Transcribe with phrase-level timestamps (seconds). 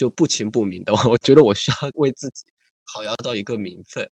[0.00, 0.94] 就不情不明的。
[1.06, 2.46] 我觉得我需要为自己
[2.90, 4.10] 讨要到一个名分。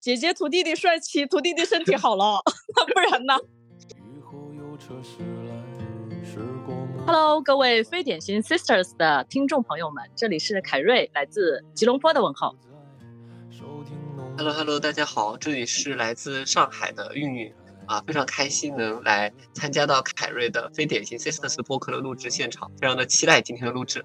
[0.00, 2.42] 姐姐图弟弟帅气，图弟弟身体好了，
[2.74, 3.36] 那不然呢
[7.06, 12.56] ？Hello，各位非典型 Sisters 的听众朋友们，这里是凯瑞，来自吉隆坡的问候。
[14.36, 17.54] Hello，Hello，大家好，这里是来自上海的韵韵
[17.88, 24.04] 啊，非常开心能来参加到凯瑞的非典型 Sisters 播客的录制现场，非常的期待今天的录制。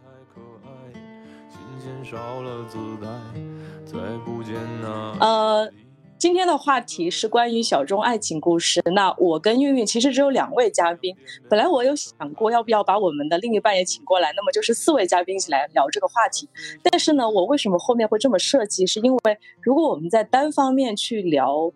[5.20, 5.70] 呃。
[6.20, 8.82] 今天的话题是关于小众爱情故事。
[8.96, 11.14] 那我跟韵韵其实只有两位嘉宾。
[11.50, 16.48] 本来我有想过要不要把我们的另一半也请过来，那么就是四位嘉宾一起来聊这个话题。
[16.82, 18.88] 但是呢，我为什么后面会这么设计？
[18.88, 21.70] 是因为如果我们在单方面去聊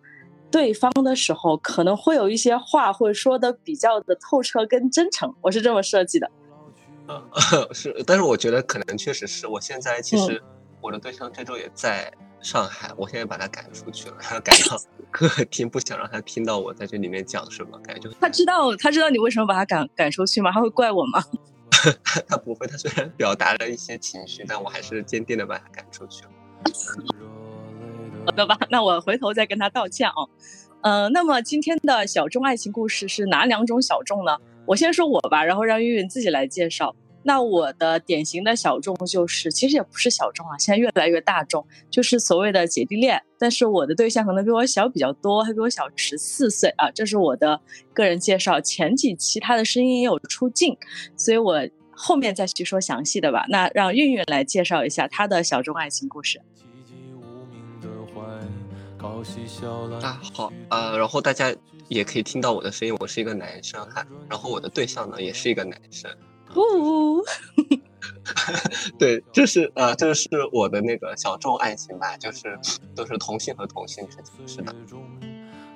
[0.50, 5.34] 对方的时候，可能会有一些话会说的比较的透彻跟真诚。
[5.40, 6.30] 我是这么设计的。
[7.08, 7.22] 嗯，
[7.74, 10.42] 是，但是我觉得可能确实是我现在其实
[10.80, 12.12] 我的对象这周也在。
[12.40, 20.52] 上海，我现在把他赶出去了，他 赶到 客厅，不想让他听到我在这里面讲什么，感觉他知道，他知道你为什么把他赶赶出去吗？
[20.54, 21.20] 他会怪我吗？
[22.28, 26.30] 他不会，他虽然表达了一些情绪，但我还是坚定的把他赶出去了。
[28.26, 30.28] 好的吧，那我回头再跟他道歉哦。
[30.82, 34.36] 呃，那么今天的小众爱情故事是哪两种小众呢？
[34.66, 36.94] 我先说我吧，然后让韵韵自己来介绍。
[37.24, 43.20] 那我的典型的小众就是，其实也不是小众啊，现在越来越大众，就是所谓的姐弟恋。
[43.38, 46.90] 但是我的对象可能比我小比较多，还比我小十四岁啊。
[46.92, 47.60] 这是我的
[47.92, 48.60] 个人介绍。
[48.60, 50.76] 前几期他的声音也有出镜，
[51.16, 53.44] 所以我后面再去说详细的吧。
[53.48, 56.40] 那让韵韵来介绍一下他的小众爱情故事。
[60.02, 61.54] 啊好，呃，然后大家
[61.88, 64.06] 也可以听到我的声音，我是一个男生哈。
[64.28, 66.10] 然后我的对象呢也是一个男生。
[66.56, 67.22] 呜，
[68.98, 72.58] 对，这是呃，这是我的那个小众爱情吧，就是
[72.94, 74.74] 都是同性和同性之间，是的。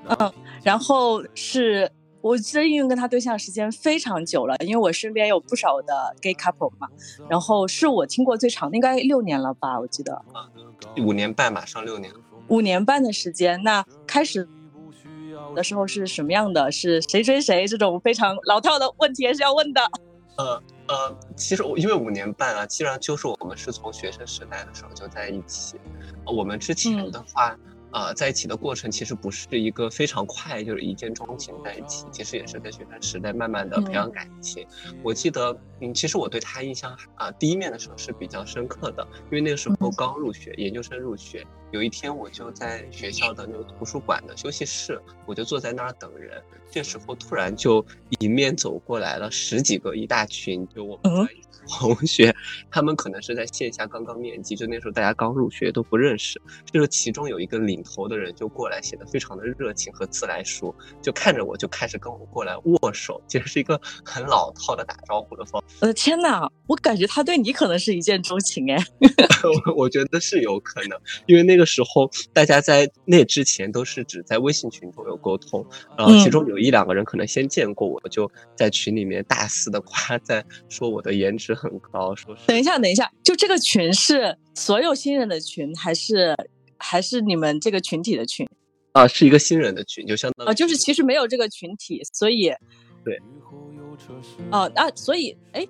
[0.08, 0.32] 嗯，
[0.62, 6.88] 然后是我记得运跟他对象时间非常久了，因为我身边有不少的 gay couple 嘛，
[7.28, 10.24] 然后是我听过最长的，应该六年了吧，我记得。
[10.98, 12.12] 五年半，马上六年。
[12.48, 14.48] 五年半的时间，那开始
[15.54, 16.70] 的时候是什么样的？
[16.70, 17.66] 是谁追谁？
[17.66, 19.80] 这种非常老套的问题还是要问的。
[20.36, 25.76] 呃呃，其实我因为五年半啊，基本上就是我们是从学生时代的时候就在一起，
[26.26, 27.56] 我们之前的话。
[27.92, 32.06] 呃，在一起的过程其实不是一个非常快，就是一见钟情在一起。
[32.10, 34.66] 其实也是在学生时代慢慢的培养感情。
[35.02, 41.46] 我记得，嗯，其实我对他印象啊，第一面的时候是比较深刻的，因为那个时候刚入学，研究生入学。
[41.70, 46.42] 有一天，我就在学校的那个图书馆的休息室，我就坐在那儿等人。
[46.70, 47.84] 这时候突然就
[48.20, 51.28] 迎面走过来了十几个一大群，就我们
[51.68, 52.34] 同学，
[52.70, 56.40] 他们可能是在线下刚刚面基，就那时候大家刚入学都不认识。
[56.70, 65.76] 就是其中有一个领头的人就过来，显得非常的热情和自来熟，就看着我就开始跟我过来握手，其实是一个很老套的打招呼的方式。
[65.80, 68.84] 我的天哪，我感觉他对你可能是一见钟情哎。
[69.76, 75.64] 我觉得是有可能，因为那个时候大家在那之前都是只在微信群中有沟通，
[75.96, 81.51] 然后其中有一两个人可能先见过我，就在群里面大肆的夸赞，说我的颜值。
[81.54, 82.46] 很高，说是。
[82.46, 86.36] 等一下，等一下，就这个群是所有新人的群，还是
[86.78, 88.48] 还是你们这个群体的群？
[88.92, 92.52] 啊，是一个新人的群，就相当啊，就是其实没有这个群体，所以
[93.04, 93.18] 对。
[94.50, 95.66] 哦，那所以，哎，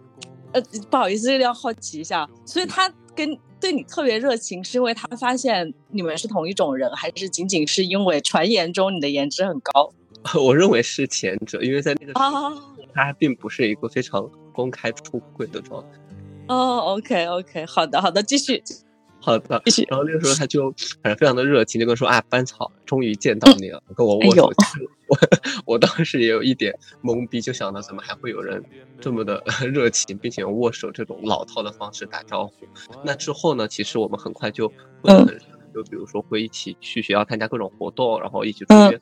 [0.53, 9.93] 呃，不好意思，有点好奇一下，所以他跟对你特别热情，是因为他发现你们是同一种人，还是仅仅是因为传言中你的颜值很高？
[10.41, 12.51] 我认为是前者，因为在那个时候，
[12.95, 14.29] 他并不是一个非常。
[14.53, 15.99] 公开出柜的状态
[16.49, 18.63] 哦，OK OK，好的好的，继续，
[19.21, 19.87] 好的继续。
[19.89, 20.71] 然后那个时候他就
[21.03, 24.51] 反正非常的热情，就跟说啊，班草终于见到你了，跟我握手。
[25.09, 25.19] 我
[25.75, 28.63] 我当时也有一点懵逼，就想到怎么还会有人
[29.01, 32.67] 这么的 热情，并且用握手这种老套的方式打招呼。
[33.05, 34.69] 那之后呢，其实我们很快就
[35.03, 35.39] 会很
[35.75, 39.01] 就比如说会一起去学校参加各种活动，然后一起出去。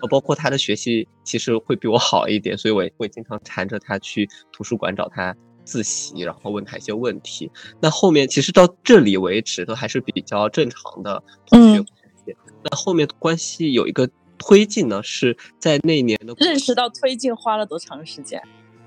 [0.00, 5.34] 呃，包括他的学习其实会比我好一点，所以我也会经常缠着他去图书馆找他
[5.64, 7.50] 自习，然后问他一些问题。
[7.80, 11.86] 那后面其实到这里为止都还是比较正常的同学关
[12.24, 12.36] 系。
[12.62, 14.08] 那后面关系有一个
[14.38, 18.42] 推进呢，是在那年的认识到推进花了多长时间？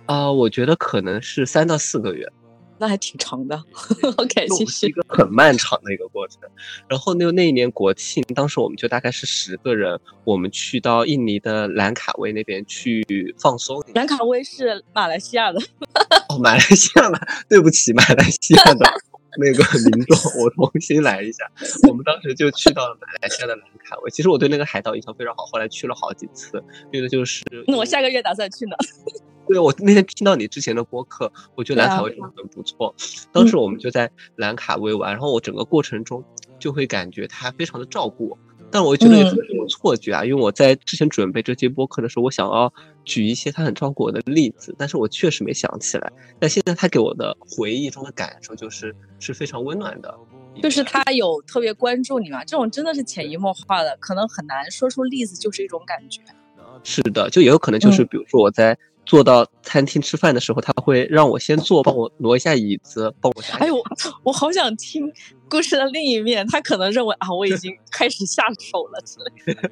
[0.05, 2.31] 啊，我觉得可能是三到四个月。
[2.79, 3.61] 那还挺长的。
[4.17, 4.87] OK，继续。
[4.87, 6.39] 一个很漫长的一个过程。
[6.87, 13.03] 然后那那一年国庆，当时我们就大概是十个人，我们去到印尼的兰卡威那边去
[13.37, 13.83] 放松。
[13.93, 15.59] 兰卡威是马来西亚的。
[16.29, 18.85] 哦，马来西亚的， 对不起，马来西亚的
[19.37, 21.43] 那个民众，我重新来一下。
[21.87, 24.09] 我们当时就去到了马来西亚的兰卡威。
[24.11, 27.43] 其实我对那个海岛印象非常好，后来去了好几次，因为就是。
[27.67, 28.75] 那我下个月打算去呢。
[29.49, 32.93] 对，我那天听到你之前的播客，我觉得兰卡威很不错。
[33.31, 36.23] 当时我们就在兰卡威玩，然后我整个过程中
[36.59, 38.37] 就会感觉他非常的照顾我。
[38.71, 42.71] 但我觉得也是一种错觉啊，因为我在之前准备这期播客的时候，我想要
[43.03, 46.13] 举一些他很照顾我的例子，但是我确实没想起来。
[46.37, 50.15] 但现在他给我的回忆中的感受就是是非常温暖的，
[50.61, 56.21] 就是他有特别关注你嘛，这种真的是潜移默化的，可能很难说出例子，就是一种感觉。
[56.83, 58.77] 是的，就也有可能就是比如说我在。
[59.09, 63.41] 坐到餐厅吃饭的时候，他会让我先坐，帮我挪一下椅子，帮我。
[63.57, 63.75] 哎呦，
[64.21, 65.11] 我好想听
[65.49, 66.45] 故事的另一面。
[66.45, 69.71] 他可能认为啊，我已经开始下手了之类的。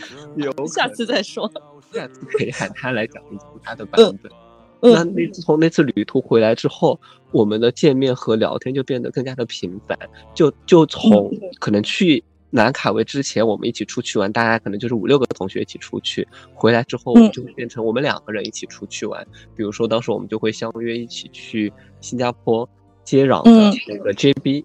[0.42, 1.46] 有，下次再说。
[1.92, 4.32] 下次可以喊他来讲一讲他的版本。
[4.80, 6.98] 那那自从那次旅途回来之后，
[7.32, 9.98] 我们的见面和聊天就变得更加的频繁。
[10.34, 12.24] 就就从可能去。
[12.50, 16.26] 兰卡威之前，我们一起出去玩，大家可能就是五六个同学一起出去。
[16.52, 19.24] 回来之后，我们就会变成我们两个人一起出去玩。
[19.54, 22.68] 比如说，当时我们就会相约一起去新加坡
[23.04, 24.64] 接壤的那个 JB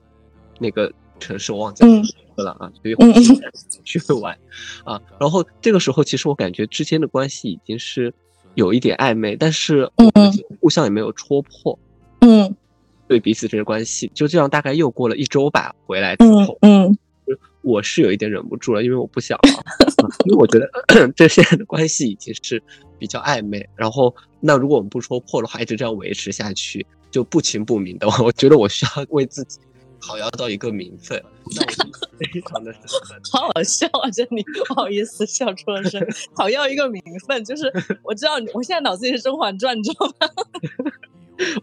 [0.60, 1.84] 那个城市，我忘记
[2.38, 2.96] 了啊，所以
[3.84, 4.36] 去玩
[4.84, 5.00] 啊。
[5.20, 8.12] 然后这个时候，其实我感觉之间的关系已经是
[8.56, 11.78] 有一点暧昧，但是我们互相也没有戳破。
[12.22, 12.56] 嗯，
[13.08, 15.76] 对彼此这个关系，就这样大概又过了一周吧。
[15.86, 16.98] 回来之后，嗯。
[17.66, 19.50] 我是有一点忍不住了，因为我不想了，
[20.26, 20.70] 因为我觉得
[21.18, 22.62] 这现在的关系已经是
[23.00, 23.68] 比较暧昧。
[23.76, 29.60] 然后，那如果我们不戳破的话，一直这样维持下去，就不清不明的，我觉得我需要为自己
[30.00, 31.20] 讨要到一个名分。
[32.18, 32.74] 非常的
[33.32, 34.10] 好好笑啊！
[34.12, 36.02] 这里不好意思笑出了声。
[36.36, 37.64] 讨要一个名分，就是
[38.04, 40.30] 我知道，我现在脑子里是《甄嬛传》，你知道吗？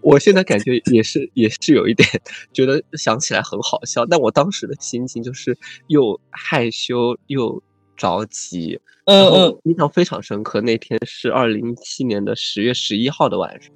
[0.01, 2.09] 我现在感觉也是，也是有一点
[2.53, 5.57] 觉得想起来很好笑，但我当时的心情就是
[5.89, 7.63] 又害羞又
[7.97, 10.61] 着急，嗯嗯，印象非常深刻。
[10.61, 13.71] 那天是二零一七年的十月十一号的晚上，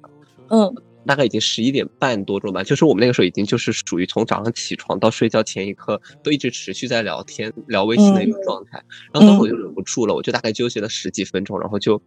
[0.49, 0.75] 嗯。
[1.07, 8.83] 大概已经十一点半多钟吧，就是我们那个时候已经就是属于从早上起床到睡觉前一刻都一直持续在聊天聊微信的一个状态。
[9.13, 12.01] 然后当时我就忍不住了，我就大概纠结了十几分钟，然后就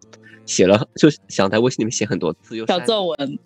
[0.44, 3.38] 写了，就想在微信里面写很多字，又小作文，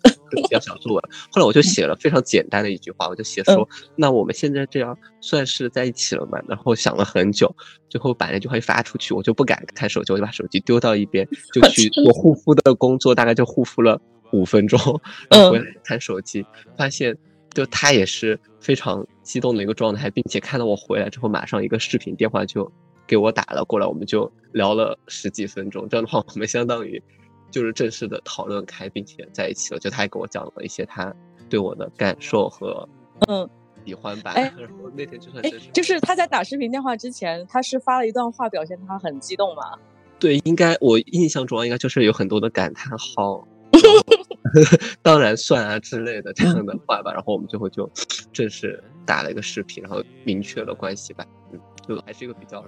[0.51, 1.03] 要小作文。
[1.31, 7.53] 后来我就写了非常简单的一句话，我就写说：“那我们现在这样算是在一起了嘛？”然后想了很久，
[7.89, 14.01] 最后把那句话一发出去，我就不敢看手机，我就把手机丢到一边，就去做护肤的工作，大概就护肤了。
[14.35, 14.79] 五分钟，
[15.29, 16.45] 然后回来看手机，
[16.77, 17.17] 发现
[17.53, 22.69] 就他也是非常激动的一个状态，并且看到我回来之后，马上一个视频电话就
[23.07, 25.87] 给我打了过来，我们就聊了十几分钟。
[25.87, 27.01] 这样的话，我们相当于
[27.49, 29.79] 就是正式的讨论开，并且在一起了。
[29.79, 31.13] 就他还给我讲了一些他
[31.49, 32.87] 对我的感受和
[33.27, 33.47] 嗯
[33.85, 34.31] 喜欢吧。
[34.31, 34.51] 哎，
[34.95, 39.61] 那天就算是就是他在打视频电话之前，他是发了一段话，表现他很激动嘛？
[40.19, 43.45] 对，应该我印象中应该就是有很多的感叹号。
[45.01, 47.89] 当然算啊之类的这样的话吧，然后我们最后就
[48.31, 51.25] 正式打了一个视频，然后明确了关系吧。
[51.51, 52.63] 嗯，就还是一个比较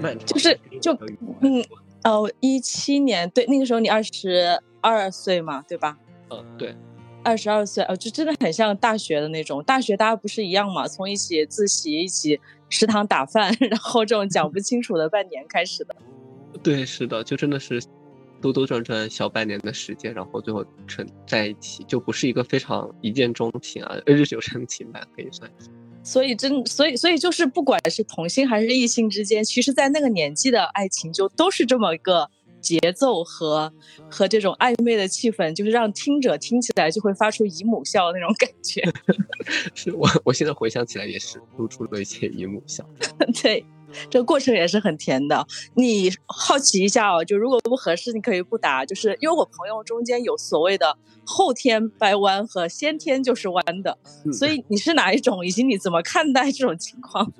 [0.00, 0.92] 漫长，就是就
[1.40, 1.64] 嗯
[2.04, 5.98] 哦，一七年对，那个时候你二十二岁嘛，对吧？
[6.30, 6.74] 嗯，对，
[7.24, 9.62] 二十二岁哦，就真的很像大学的那种。
[9.64, 15.94] 大学大家不是一样嘛，从一起自习、一起食堂打饭， 然后这种讲不清楚的半年开始的。
[16.62, 17.82] 对，是的，就真的是。
[18.46, 25.68] 兜兜转转小半年的时间，然后最后成在一起，就不是一个非常一见钟情啊，日久生情吧，可以算是。
[26.04, 33.72] 所以真，所以所以就是，不管是同性还是异性之间，其实，在那个年纪的爱情，就都是这么一个节奏和
[34.08, 38.82] 和这种暧昧的气氛，就是让听者听起来就会发出姨母笑那种感觉。
[39.74, 42.88] 是我，我现在回想起来也是露出了一些姨母笑。
[43.42, 43.64] 对。
[44.10, 45.46] 这个过程也是很甜的。
[45.74, 48.84] 你好奇一下哦，就如果不合适，你可以不答。
[48.84, 53.98] 就是因为我朋友中间有所谓的后天掰弯和先天就是弯的，
[54.32, 57.32] 所以你是哪一种，以及你怎么看待这种情况？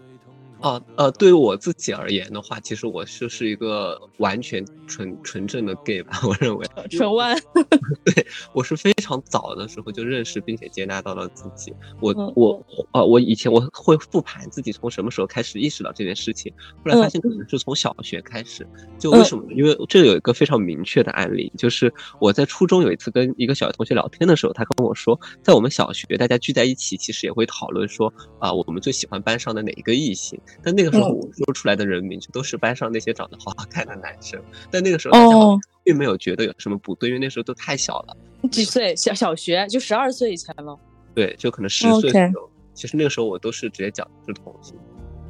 [0.60, 7.36] 啊呃，对于我自己而言的话，其实我就是一个完全纯纯正的 gay 吧，我认为纯弯。
[8.04, 11.74] 对，我是非常早的时候就认识并且接纳到了自己。
[12.00, 16.52] 我我呃，我以前我会复盘自己从什么时候开始意识到这件事情，
[16.84, 18.66] 后来发现可能是从小学开始。
[18.98, 19.44] 就为什么？
[19.52, 30.40] 因为这有一个非常明确的案例，就是我在初中有一次跟一个小学同学聊天的时候，他跟我说，在我们小学大家聚在一起，其实也会讨论说啊，我们最喜欢班上的哪一个异性。
[30.62, 38.16] 但那个时候我说出来的人名就都是班上那些长得好好看的男生，但那个时候大家并没有觉得有什么不对，因为那时候都太小了。
[38.50, 38.94] 几岁？
[38.96, 40.78] 小小学就十二岁以前了。
[41.14, 42.50] 对，就可能十岁左右。
[42.74, 44.76] 其实那个时候我都是直接讲是同性。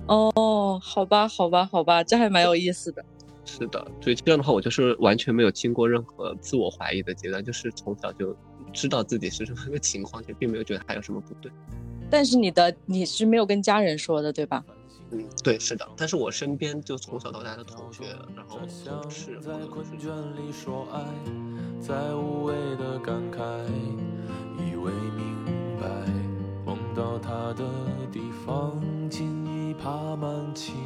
[0.08, 3.04] 哦，好吧，好吧，好吧，这还蛮有意思的。
[3.44, 8.37] 是的，所以这样的话，我就是完全没有经过任何自我怀疑的阶段，就是从小就
[8.73, 11.50] 知道自己是什么个情况，就并没有觉得还有什么不对。
[12.11, 14.64] 但是你的你是没有跟家人说的，对吧？
[15.13, 15.89] 嗯，对，是的。
[15.97, 19.39] 但是我身边就从小到大的同学，然后同事，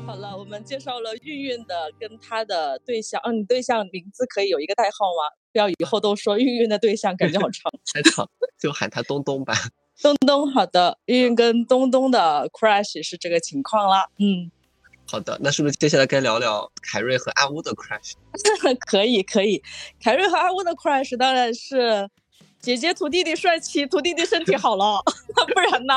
[0.07, 5.31] 好了，我们介绍了韵韵的跟她的对象，嗯，你对象名字可以有一个代号吗？
[5.53, 9.55] 不要以后都说韵韵的对象，感觉好长， 太长，就喊他东东吧。
[10.03, 14.07] 东东，好的，韵韵跟东东的 crush 是这个情况啦。
[14.19, 14.51] 嗯，
[15.07, 18.13] 好的，那是不是接下来该聊聊凯瑞和阿乌的 crush？
[18.87, 19.63] 可以，可以。
[20.03, 22.09] 凯瑞和阿乌的 crush 当然是
[22.61, 25.03] 姐姐图弟弟帅气，图弟弟身体好了，
[25.55, 25.95] 不然呢？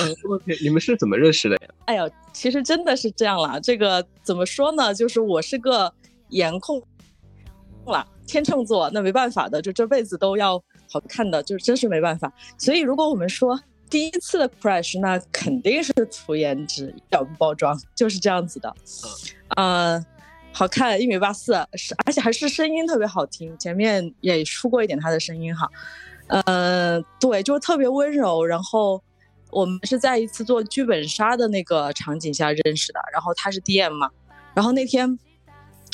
[0.00, 1.68] 嗯，OK，你们是怎么认识的呀？
[1.84, 3.60] 哎呀，其实真的是这样啦。
[3.60, 4.94] 这个怎么说呢？
[4.94, 5.92] 就是我是个
[6.30, 6.82] 颜控
[7.86, 10.62] 啦，天秤座，那没办法的，就这辈子都要。
[10.90, 13.60] 好看的就是真是没办法，所以如果我们说
[13.90, 18.74] 第一次的 crush，那肯定是图颜值，一点不包装，就是这样子的。
[19.56, 20.04] 嗯，
[20.52, 23.56] 好看，一米八四，是而且还是声音特别好听。
[23.58, 25.70] 前面也出过一点他的声音哈。
[26.28, 28.44] 嗯，对，就是特别温柔。
[28.44, 29.02] 然后
[29.50, 33.00] 我们是在一次做剧本杀的那个场景下认识的。
[33.12, 34.10] 然后他是 DM 嘛，
[34.54, 35.18] 然后那天。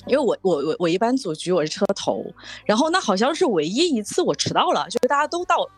[0.06, 2.24] 因为我我我我一般组局我是车头，
[2.64, 5.68] 然后那好像是唯一一次我迟到了，就是大家都到，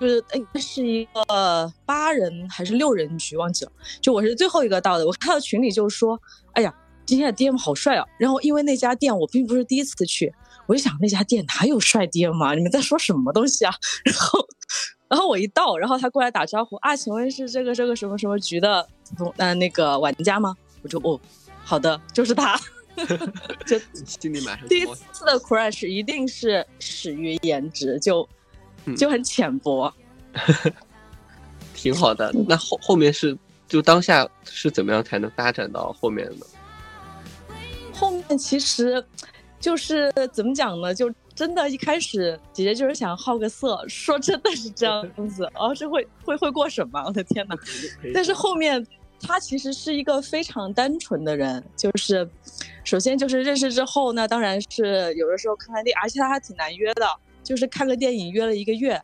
[0.00, 5.06] 就是哎是一个八人还是六人局忘记了，就我是最后一个到的。
[5.06, 6.18] 我看到群里就说，
[6.52, 8.04] 哎呀，今天的 DM 好帅啊！
[8.18, 10.32] 然后因为那家店我并不是第一次去，
[10.66, 12.54] 我就想那家店哪有帅 DM 啊？
[12.54, 13.74] 你们在说什么东西啊？
[14.04, 14.46] 然后
[15.08, 18.86] 然后我一到，然后他过来打招呼啊，请问是这个这个什么什么局的
[19.18, 20.54] 嗯呃那个玩家吗？
[20.82, 21.18] 我就哦，
[21.64, 22.58] 好的，就是他。
[23.66, 28.28] 就心里马上第一次的 crush 一定是始于颜值，就
[28.96, 29.92] 就很浅薄，
[31.74, 32.32] 挺好的。
[32.48, 33.36] 那后后面是
[33.66, 36.46] 就当下是怎么样才能发展到后面呢？
[37.92, 39.04] 后面其实
[39.60, 40.94] 就是怎么讲呢？
[40.94, 45.44] 就真的一开始姐姐就是想好个色，说真的是这样子。
[45.54, 47.04] 哦，这会会会过审吗？
[47.06, 47.56] 我的天哪！
[48.12, 48.86] 但是后面。
[49.20, 52.24] 他其实是一个非常单纯的人，就是
[52.88, 57.06] 首先就是认识之后呢，当然是有的时候看看电影，而且他还挺难约的，
[57.44, 58.98] 就是看个电影约了一个月，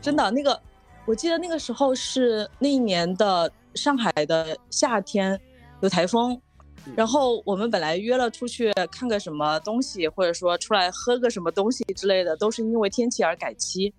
[0.00, 0.58] 真的那个，
[1.04, 5.38] 我记得那个时候是那一年的上海的夏天
[5.82, 6.40] 有台风，
[6.96, 13.92] 然后我们本来约了出去看个什么东西，或者说出来喝个什么东西之类的，都是因为天气而改期，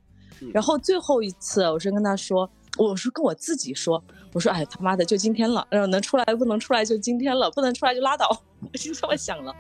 [0.52, 2.50] 然后最后一次我是跟他说。
[2.78, 4.02] 我是跟我自己说，
[4.34, 8.30] 我说哎他妈的就今天了，然后能出来不能出来就今天了，不能出来就拉倒，
[8.62, 9.54] 我就这么想了。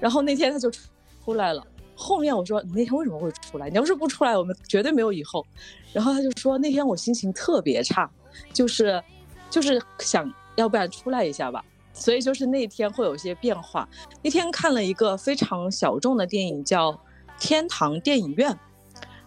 [0.00, 1.62] 然后那天他就出来了，
[1.94, 3.68] 后面我说你那天为什么会出来？
[3.68, 5.46] 你要是不出来，我们绝对没有以后。
[5.92, 8.10] 然后他就说那天我心情特别差，
[8.54, 9.02] 就是
[9.50, 11.62] 就是想要不然出来一下吧。
[11.92, 13.86] 所以就是那天会有些变化。
[14.22, 16.92] 那天看了一个非常小众的电影叫
[17.38, 18.50] 《天堂电影院》，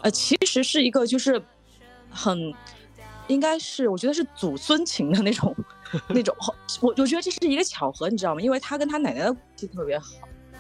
[0.02, 1.40] 呃，其实是一个就是
[2.10, 2.52] 很。
[3.28, 5.56] 应该是，我觉得是祖孙情的那种，
[6.10, 6.36] 那种。
[6.82, 8.42] 我我觉得这是一个巧合，你知道吗？
[8.42, 10.06] 因为他跟他奶奶的关系特别好，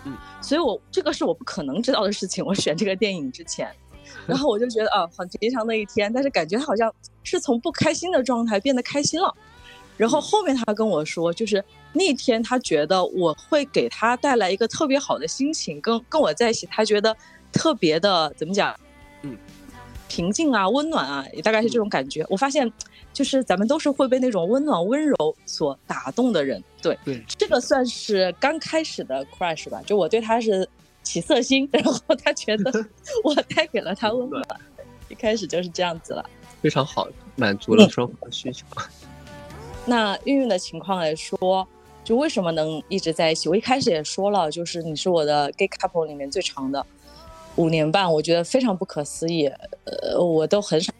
[0.05, 2.43] 嗯，所以我这个是我不可能知道的事情。
[2.45, 3.69] 我选这个电影之前，
[4.25, 6.93] 然后我就觉得啊，很平常的一天，但是感觉他好像
[7.23, 9.33] 是从不开心的状态变得开心了。
[9.95, 17.15] 然后后面他跟我说，就是那天他觉得我会给他带来一个特别好的心情，跟跟我在一起，他觉得
[17.51, 18.75] 特别的怎么讲？
[19.21, 19.37] 嗯。
[20.13, 22.23] 平静啊，温暖啊，也大概是这种感觉。
[22.29, 22.71] 我发现，
[23.11, 26.63] 就是咱们都是会被那种温暖、温柔所打动的人。
[26.83, 29.81] 对，对，这个算是刚开始的 crush 吧。
[29.87, 30.69] 就我对他是
[31.01, 32.71] 起色心，然后他觉得
[33.25, 34.45] 我带给了他温暖，
[35.09, 36.23] 一开始就是这样子了。
[36.61, 38.67] 非常好，满足了双方的需求。
[39.87, 41.67] 那运运的情况来说，
[42.03, 43.49] 就为什么能一直在一起？
[43.49, 46.85] 我一开始也说了，就是你是我的 gay couple 里面最长的
[47.55, 49.47] 五年半，我觉得非常不可思议。
[49.85, 50.93] 呃，我都很少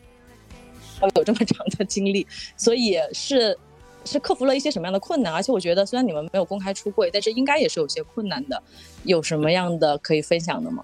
[1.16, 3.58] 有这么长的经历，所以是
[4.06, 5.34] 是克服了一些什么样的困难？
[5.34, 8.62] 而且我觉得，虽然你们没有公开出柜，但是应该也是有些困难的。
[9.04, 10.84] 有什么样的可以分享的吗？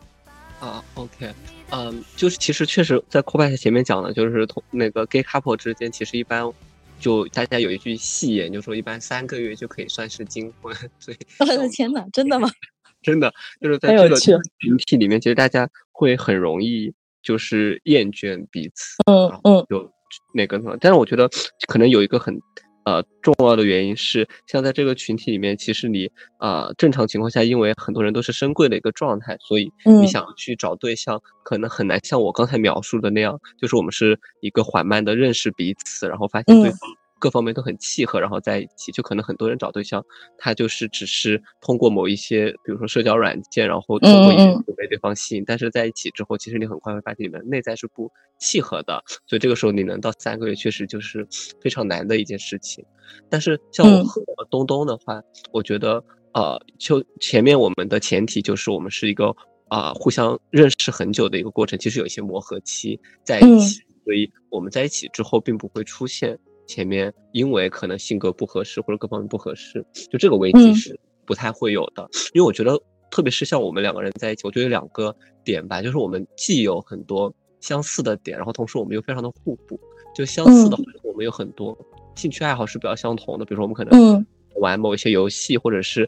[0.60, 1.32] 啊，OK，
[1.72, 6.52] 嗯，就是其实确实在 c o b a 前面讲的，就是同那个 gay couple 之间，其实一般。
[7.00, 10.76] 就大家有一句戏言，就说一般三个月就可以算是金婚。
[11.00, 12.52] 所以，我的天哪，真的吗？
[13.02, 14.38] 真的，就是在这个群
[14.86, 18.96] 体里面，其实大家会很容易就是厌倦彼此。
[19.10, 19.92] 嗯嗯，就
[20.34, 21.30] 那个什么，但是我觉得
[21.68, 22.38] 可能有一个很
[22.86, 36.80] 呃重要的原因是，像在这个群体里面，其实你呃正常情况下，因为很多人都是深贵的一个状态，所以你想去找对象，可能很难像我刚才描述的那样，就是我们是一个缓慢的认识彼此，然后发现对方。
[37.20, 40.04] 各方面都很契合，然后在一起，就可能很多人找对象，
[40.38, 44.46] 他就是只是通过某一些，比如说社交软件，然后通过一些
[44.78, 48.10] 被对方吸引，但是在一起之后，其实你很快会发现你们内在是不
[48.40, 51.28] 契合的，所以这个时候你能到三个月，确实就是
[51.62, 52.84] 非常难的一件事情。
[53.30, 55.22] 但是像我和东东的话，
[55.52, 59.36] 我觉得，呃，就前面我们的前提就是我们是一个
[59.68, 66.40] 啊互相认识很久的一个过程，其实有一些磨合期在一起，所以我们在一起之后并不会出现。
[66.70, 72.08] 前面因为可能性格不合适或者各方面不合适，就这个危机是不太会有的。
[72.32, 79.80] 因为我觉得，特别是像我们两个人在一起，我觉得有两个点吧，就是我们既有很多相似的点，然后同时我们又非常的互补。
[80.16, 81.76] 就相似的，我们有很多
[82.16, 84.24] 兴趣爱好是比较相同的，比如说我们可能
[84.58, 86.06] 玩某一些游戏，或者是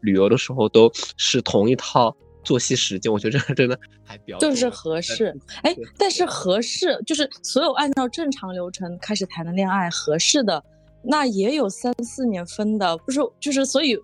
[0.00, 2.16] 旅游的时候都是同一套。
[2.42, 5.36] 作息时间，我觉得这个真的还比较就是合适。
[5.62, 10.62] 哎，但是合适就是所有按照正常流程开始谈的恋爱，合适的
[11.02, 13.20] 那也有三四年分的，不是？
[13.38, 13.96] 就是所以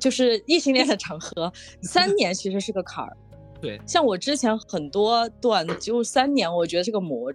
[0.00, 3.16] 就是异性恋的场合，三 年其实是个坎儿。
[3.60, 7.32] 对，像我之前很多段就三年，我觉得是个魔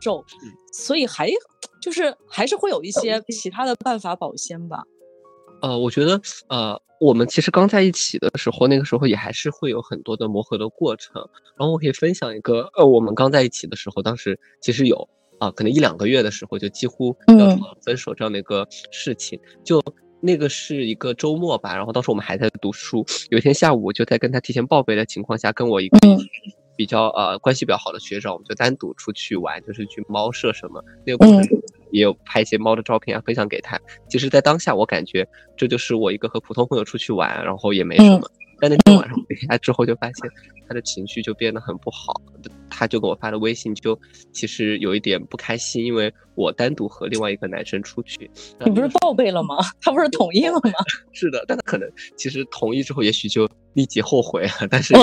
[0.00, 0.24] 咒，
[0.72, 1.28] 所以还
[1.80, 4.84] 就是还是会有一些其他的办法保鲜吧。
[5.62, 11.26] 呃，我觉得，呃，我们其实刚在一起的时候，那个时候也还是会有很多的磨合的过程。
[11.56, 19.38] 然后我可以分享一个，呃，我们刚在一起的时候，当时其实有啊，可能一两个月的时候就几乎要分手这样的一个事情。
[19.64, 19.80] 就
[20.20, 25.98] 那个是一个周末吧，然后当时我们还在读书，有一天下午就在跟他提前报备的情况下，跟我一个
[26.76, 31.62] 比较呃关系比较好的学长，我们就单独出去玩，就是去猫舍什么那个过程。
[31.92, 33.78] 也有拍一些猫的照片啊，分享给他。
[34.08, 35.26] 其实，在当下，我感觉
[35.56, 38.28] 这就是我一个和普通朋友出去玩，然后也没什么。
[38.58, 40.30] 但那天晚上回家之后，就发现
[40.68, 42.20] 他的情绪就变得很不好。
[42.82, 43.96] 他就给我发了微信，就
[44.32, 48.28] 其实有一点不开心，因为我单独和另外一个男生出去。
[48.64, 49.58] 你不是报备了吗？
[49.80, 50.72] 他不是同意了吗？
[51.14, 54.94] 是的，但他可能其实同意之后，也许就立即后悔了，但是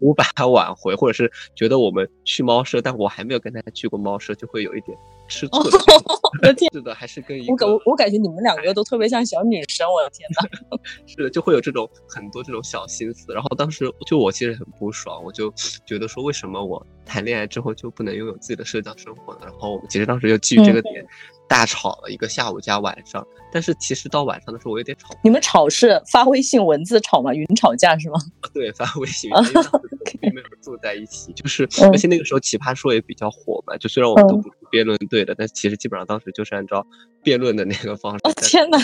[0.00, 4.98] 无法挽回，或者是觉得我们去猫舍，但我还没有跟他去过猫舍，就会有一点。
[5.28, 10.78] 吃醋， 我的天，是的，还是跟一个我感我感觉你们两个都特别像小女生，我的天呐。
[11.06, 13.32] 是的，就会有这种很多这种小心思。
[13.34, 15.52] 然后当时就我其实很不爽，我就
[15.86, 19.40] 觉得说为什么我谈恋爱之后就不能拥有自己的社交生活了？
[19.44, 21.04] 然后我们其实当时就基于这个点
[21.48, 23.26] 大吵了一个下午加晚上。
[23.50, 25.16] 但是其实到晚上的时候我有点吵。
[25.24, 27.32] 你们吵是发微信文字吵吗？
[27.34, 28.20] 云吵架是吗？
[28.52, 29.30] 对，发微信，
[30.20, 34.50] 并没有住在一起，就是而且那个时候奇葩说也比较火嘛，就虽然我们都不。
[34.70, 36.86] 辩论对的，但其实基本上当时就是按照
[37.22, 38.20] 辩论的那个方式。
[38.24, 38.78] 哦天哪，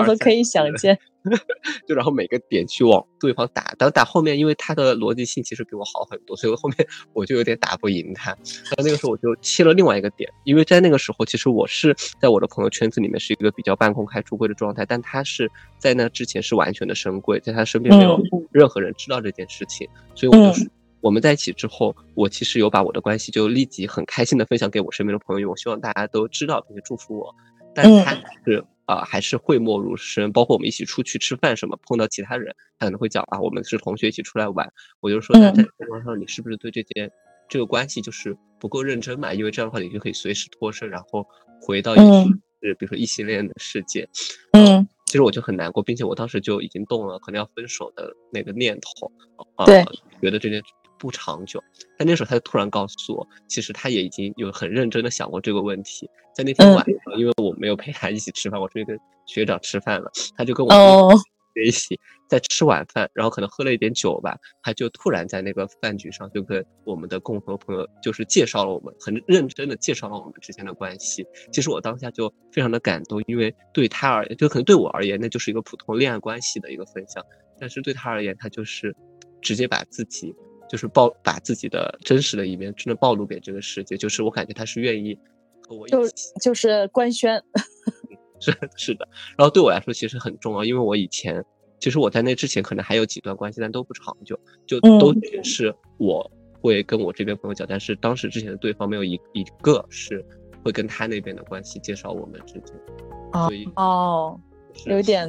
[0.00, 0.98] 我都可以想见。
[1.88, 8.30] 就然后每个点去往对方打，但打后面，因为他的逻辑性其实比我好很多，所以后面 我就有点打不赢他。
[8.76, 18.20] 但那个时候我就切了另外一个点，因为在那个时候其实我是在我的朋友圈子里面是一个比较半公开出柜的状态，但他是在那之前是完全的深柜，在他身边没有
[18.52, 20.62] 任何人知道这件事情，所以我就。
[21.06, 27.32] 我们在一起之后，我其实有把我的关系就立即很开心的分享给我身边的朋友，我希望大家都知道并且祝福我。
[27.72, 28.12] 但他
[28.44, 30.32] 是啊，还是讳莫如深。
[30.32, 34.68] 包括我们一起出去吃饭什么，碰到其他人，他可能会讲啊，我们是同学一起出来玩。
[34.98, 37.08] 我就说，在在微博上，你是不是对这件
[37.48, 39.32] 这个关系就是不够认真嘛？
[39.32, 41.24] 因为这样的话，你就可以随时脱身，然后
[41.62, 42.00] 回到一
[42.62, 44.08] 是比如说异性恋的世界。
[44.54, 49.12] 嗯，其实我就很难过，并且我当时就已经动了可能要分手的那个念头。
[49.64, 49.84] 对，
[50.20, 50.60] 觉得这件。
[51.06, 51.62] 不长久，
[51.96, 56.10] 但那时候他就突然告诉我，其实他也已经有很认真的想过这个问题。
[56.34, 61.14] 在那天晚上，因为我没有陪他一起吃饭，我出去跟学长吃饭了，他就跟我说，
[61.54, 61.96] 在一起
[62.28, 71.24] 在吃晚饭，然后可能喝了一点酒吧，他就突然在那个饭局上就跟我们的共同朋友就是介绍了我们，很认真的介绍了我们之间的关系。
[71.52, 77.24] 其实我当下就非常的感动，因为对他而言，就可能对我而言，那就是一个普通恋爱关系的一个分享，
[77.58, 78.94] 但是对他而言，他就是
[79.40, 80.34] 直接把自己
[80.68, 85.18] 就是暴把自己的真实的一面真的暴露给这个世界，就是我感觉他是愿意
[85.68, 87.42] 和我一起，就是官宣。
[88.38, 91.42] 是 是的，然后对我来说其实很重要，因为我以前
[91.80, 100.22] 其实我在那之前可能还有几段关系，但都不长久，就都是我会跟我这边朋友讲，但是当时之前的对方没有一一个是
[100.62, 102.76] 会跟他那边的关系介绍我们之间，
[103.32, 104.38] 所以哦，
[104.84, 105.26] 有点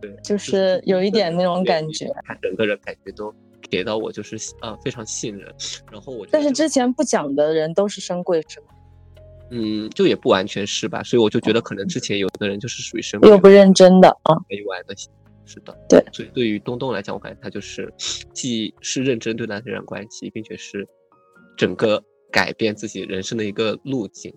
[0.00, 3.34] 对，就是有一点那种感觉，他整个人感觉都
[3.70, 5.52] 给到我就是呃非常信任，
[5.90, 8.66] 然后我但是之前不讲的人都是深贵是吗？
[9.50, 14.94] 嗯，就也不完全是吧，所以我就觉得可能之前有的人就是属于生又不认真的啊，没玩的，
[15.44, 17.92] 是的，对，所以对于东东来讲，我感觉他就是
[18.32, 20.84] 既是认真对待这段关系，并且是
[21.56, 24.34] 整个改变自己人生的一个路径。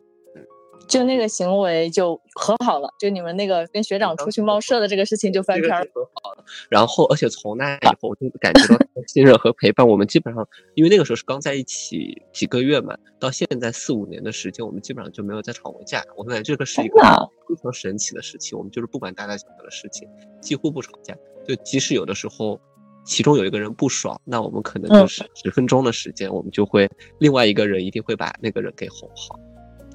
[0.88, 6.44] 就那个行为就和好了，就你们那个跟学长出去猫舍的这个事情就翻篇和好了。
[6.70, 9.88] 然后，而且从那以后，我就感觉到信任和陪伴。
[9.88, 16.04] 我们基本上，因为那个时候是刚在一起几个月嘛，到现在四五年的时间，我们基本上就没有再吵过架。
[16.18, 17.00] 我感觉这个是一个
[17.48, 18.58] 非常神奇的事情。
[18.58, 20.08] 我们就是不管大大小小的事情，
[20.42, 21.16] 几乎不吵架。
[21.48, 22.60] 就即使有的时候，
[23.06, 26.90] 其中有一个人不爽，那我们可能就是十分钟的时间，我们就会
[27.20, 29.40] 另外一个人一定会把那个人给哄好。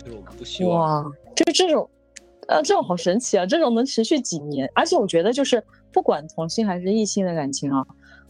[0.05, 1.88] 就是我们不希望，哇，就这种，
[2.49, 3.47] 呃，这种好神奇啊！
[3.47, 5.62] 这种能持续几年，而且我觉得就是
[5.93, 7.85] 不管同性还是异性的感情啊，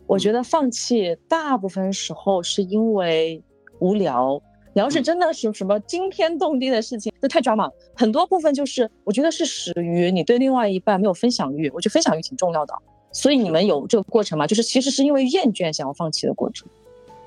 [0.06, 3.42] 我觉得放弃大部分时候是因为
[3.80, 4.40] 无聊。
[4.76, 7.70] 你要是真的是什么惊天动地的事情，那太抓马。
[7.94, 12.74] 很多部分就是我觉得是始于你对另外一半没有分享欲，我觉得分享欲挺重要的。
[13.12, 14.48] 所以你们有这个过程吗？
[14.48, 16.68] 就是其实是因为厌倦想要放弃的过程。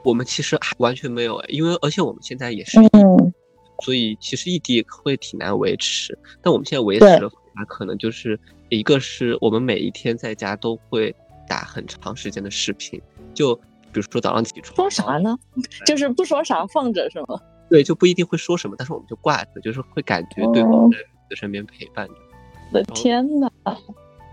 [0.03, 2.77] 我们其实还完全没有，因为而且我们现在也是。
[3.77, 3.83] 嗯。
[3.85, 11.15] 所以其实异地会挺难维持，但我们现在维持的方法可能就是一个是我们每一天在家都会
[11.47, 13.01] 打很长时间的视频，
[13.33, 15.37] 就比如说早上起床说啥呢？
[15.85, 17.39] 就是不说啥放着是吗？
[17.69, 22.13] 对，就不一定会说什么，但是我们就挂着，就是会感觉对方在身边陪伴着。
[22.71, 23.51] 我的天哪！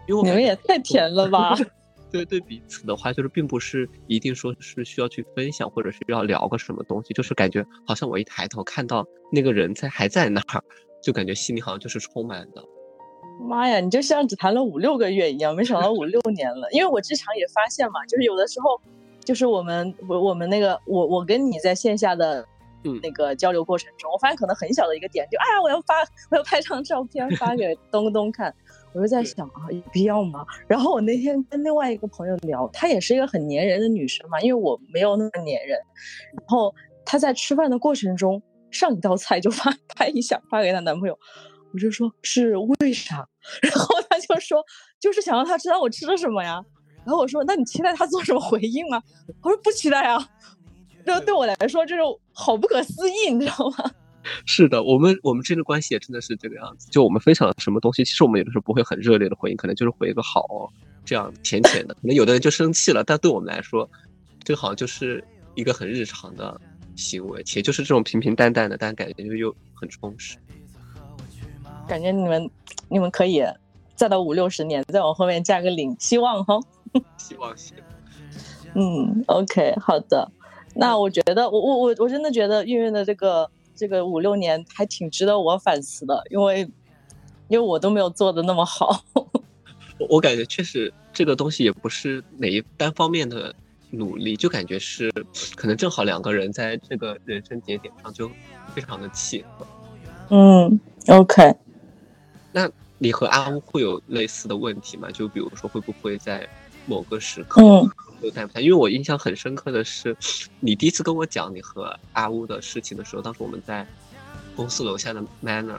[0.07, 1.57] 因为你们也太甜了吧！
[2.15, 10.63] 对对彼此的话，就是并不是一定说是需要去分享，或者是要聊个什么东西，就是感觉好像我一抬头看到那个人在还在那儿，
[11.03, 12.65] 就感觉心里好像就是充满的。
[13.49, 16.69] 妈呀，你就像只谈了五六个月一样，没想到五六年了。
[16.71, 18.81] 因为我这场也发现嘛，就是有的时候，
[19.25, 22.47] 就是我们我我们那个我我跟你在线下的
[23.03, 25.95] 那个交流过程中，我发现可能很小的一个点，就哎呀，我要发
[26.31, 28.55] 我要拍张照片发给东东看。
[28.95, 30.47] 我就在想啊，有必要吗？
[30.69, 35.79] 然后我那天跟另外一个朋友聊，她也是一个很粘人的女生嘛，因为我没有那么粘人。
[36.37, 36.73] 然后
[37.05, 41.19] 她在吃饭的过程中，上一道菜就发 拍一下发给她男朋友，
[41.73, 43.27] 我就说是为啥？
[43.63, 44.65] 然后她就说
[45.01, 46.65] 就是想让他知道我吃了什么呀。
[47.05, 49.03] 然后我说那你期待他做什么回应吗？
[49.43, 50.29] 我说不期待啊。
[51.05, 52.01] 这对我来说就是
[52.33, 53.91] 好不可思议，你知道吗？
[54.47, 56.89] 是的，我们我们之间的关系也真的是这个样子。
[56.91, 60.71] 就我们分享什么东西，其实我们有的时候不会很热烈的回应，可能就是回一个好，
[61.05, 61.95] 这样浅浅的。
[61.95, 63.89] 可能有的人就生气了，但对我们来说，
[64.43, 65.23] 这个好像就是
[65.55, 66.61] 一个很日常的
[66.97, 70.37] 行为，且就是这种平平淡淡的，但感觉就又很充实。
[71.87, 72.51] 感觉你们
[72.89, 73.43] 你们可以
[73.95, 76.59] 再到五六十年，再往后面加个零，希望哈。
[77.19, 77.85] 希望希望。
[78.75, 80.31] 嗯，OK，好的。
[80.75, 83.51] 那我觉得，我我我我真的觉得运运的这个。
[83.75, 86.61] 这个五六年还挺值得我反思的，因为
[87.49, 89.05] 因为我都没有做的那么好。
[89.99, 93.55] 我我感觉确实这个东西也不是哪一单方面的
[93.91, 95.11] 努力，就感觉是
[95.55, 98.31] 可能正好两个人在这个人生节点上就
[98.75, 99.67] 非常的契合。
[100.31, 101.55] 嗯，OK。
[102.51, 105.11] 那你和阿乌会有类似的问题吗？
[105.11, 106.49] 就比如说会不会在
[106.87, 107.63] 某个时刻？
[108.23, 110.17] 都带不下，因为我印象很深刻的是，
[110.61, 113.87] 你第一次跟我讲你和阿乌的事情的时候，当时我们在
[114.57, 115.79] 公司楼下的 Manner，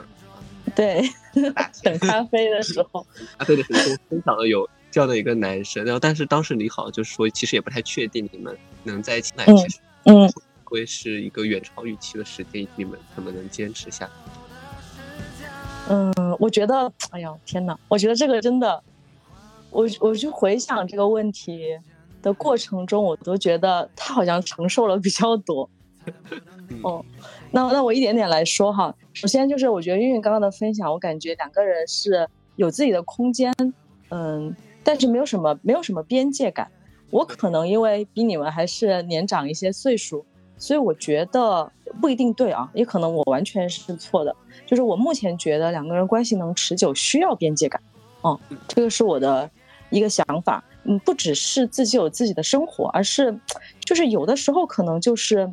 [0.76, 1.02] 对，
[1.82, 3.04] 等咖啡的时候，
[3.36, 10.30] 咖啡的时候分享了有这样的一个男生，然后但是当时你好像就是说，其实也不太确定你们能在一起，那其实嗯，
[10.62, 14.08] 会是一个远超预期的时间，你们怎么能坚持下？
[15.88, 18.82] 嗯，我觉得，哎呀，天哪，我觉得这个真的，
[19.70, 21.78] 我我就回想这个问题。
[22.22, 25.70] 的过程中，我都觉得他好像承受了比较多。
[26.82, 27.04] 哦，
[27.52, 28.92] 那那我一点点来说哈。
[29.12, 33.54] 首先就是我觉得韵韵刚刚的分享，我感觉两个人是有自己的空间，
[34.10, 34.52] 嗯，
[34.82, 36.68] 但是没有什么没有什么边界感。
[37.10, 40.26] 我可能因为比你们还是年长一些岁数，
[40.58, 44.34] 所以我觉得不一定对啊，也可能我完全是错的。
[44.66, 47.80] 就是我目前觉得两个人关系能持久，需要边界感。
[48.26, 49.48] 哦，这个是我的
[49.90, 50.64] 一个想法。
[50.82, 53.38] 嗯，不只是自己有自己的生活，而是
[53.84, 55.48] 就是有的时候可能就是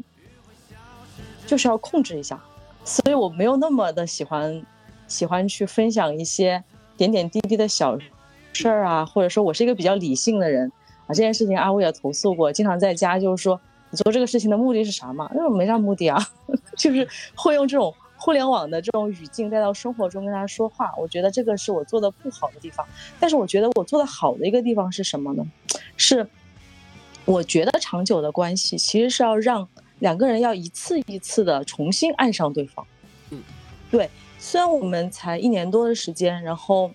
[1.45, 2.41] 就是要控制一下。
[2.83, 4.65] 所以我没有那么的喜欢
[5.07, 6.63] 喜欢去分享一些
[6.97, 7.97] 点点滴滴的小
[8.53, 10.71] 事儿啊，或者说我是一个比较理性的人。
[11.05, 13.59] 啊，这件事情阿威也投诉过，经常在家就是说，
[13.89, 15.29] 你做这个事情的目的是啥嘛？
[15.33, 16.17] 那种没啥目的啊，
[16.77, 20.93] 就是会用这种互联网的这种语境带到生活中跟他说话。
[20.97, 22.87] 我觉得这个是我做的不好的地方，
[23.19, 25.45] 但是我觉得我做的好的一个地方是什么呢？
[25.97, 26.25] 是
[27.25, 29.67] 我觉得长久的关系其实是要让
[29.99, 32.87] 两个人要一次一次的重新爱上对方。
[33.31, 33.43] 嗯，
[33.91, 34.09] 对，
[34.39, 36.89] 虽然我们才一年多的时间，然后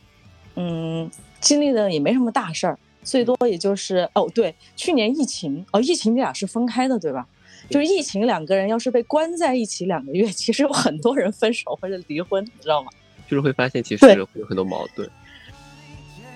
[0.54, 1.10] 嗯，
[1.42, 2.78] 经历的也没什么大事儿。
[3.02, 7.28] 最多也就是哦，对，去年疫情哦，疫情你俩是分开的对吧？
[7.68, 12.90] 就是疫情两个人要是被关在一起两个月， 其实有很多人分手或者离婚，你知道吗？
[13.28, 15.08] 就是会发现其实会有很多矛盾，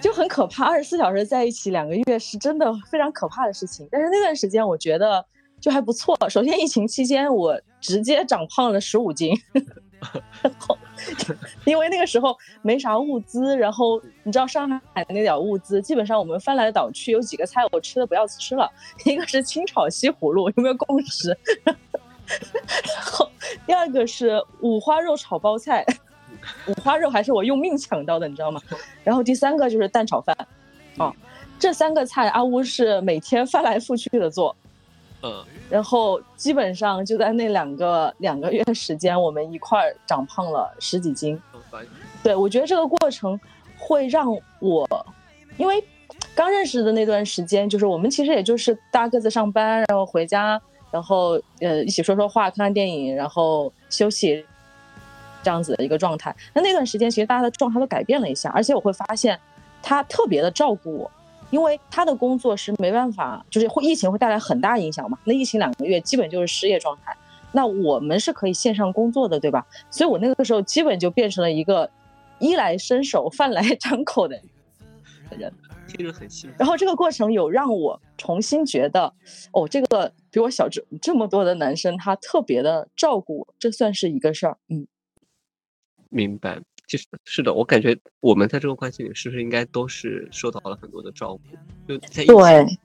[0.00, 0.66] 就很可怕。
[0.66, 3.88] 二十四小时在一起两个月是真的非常可怕的事情。
[3.90, 5.24] 但是那段时间我觉得
[5.58, 6.14] 就还不错。
[6.28, 9.34] 首先疫情期间我直接长胖了十五斤。
[10.42, 10.76] 然后，
[11.64, 18.70] 因为那个时候没啥物资，然后你知道上海那点物资，基本上我们翻来倒去有几个菜我吃的不要吃了，
[19.04, 21.36] 一个是清炒西葫芦，有没有共识？
[21.64, 23.30] 然后
[23.66, 25.84] 第二个是五花肉炒包菜，
[26.66, 28.60] 五花肉还是我用命抢到的，你知道吗？
[29.04, 30.36] 然后第三个就是蛋炒饭，
[30.98, 31.14] 哦，
[31.58, 34.56] 这三个菜阿乌是每天翻来覆去的做。
[35.22, 41.40] 嗯，然后基本上就在那两个两个月时间，我们一块儿长胖了十几斤。
[42.22, 43.38] 对，我觉得这个过程
[43.78, 45.06] 会让我，
[45.56, 45.82] 因为
[46.34, 54.44] 刚认识的那段时间，就是我们其实也就是大家各自上班，然后回家，然后呃一起说说话、看看电影，然后休息，
[55.42, 56.34] 这样子的一个状态。
[56.52, 59.38] 那那段时间其实大家的状态都改变了一下，而且我会发现
[59.82, 61.10] 他特别的照顾我。
[61.52, 65.18] 因为他的工作是没办法，就是会疫情会带来很大影响嘛。
[65.24, 67.14] 那疫情两个月基本就是失业状态，
[67.52, 69.66] 那我们是可以线上工作的，对吧？
[69.90, 71.88] 所以我那个时候基本就变成了一个
[72.38, 74.40] 衣来伸手、饭来张口的
[75.36, 75.52] 人，
[75.86, 76.56] 听着很幸福。
[76.58, 79.12] 然后这个过程有让我重新觉得，
[79.52, 84.56] 哦，这个比我小这这么多的男生，他特别的照顾我，这算是一个事儿。
[84.70, 84.86] 嗯，
[86.08, 86.62] 明白。
[86.86, 91.42] 其实是的，我感觉我们在这个关系里是不是应该都是受到了很多的照顾？
[91.88, 92.78] 就在对，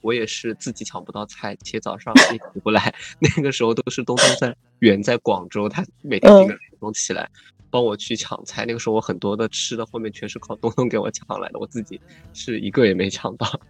[0.00, 2.92] 我也是自己抢不到菜，且早上也起不来。
[3.20, 7.30] 那个时候都是东东在远在广州，他每天几个钟起来
[7.70, 8.66] 帮我去抢菜。
[8.66, 12.00] 那个时候我很多的吃的后面全是靠东东给我抢来的，我自己
[12.32, 13.60] 是一个也没抢到。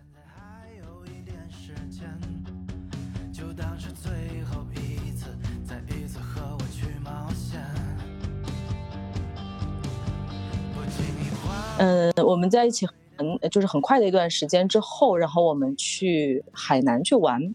[11.79, 17.55] 嗯，我们在一起很就是很快的一段时间之后，然后我们去海南去玩，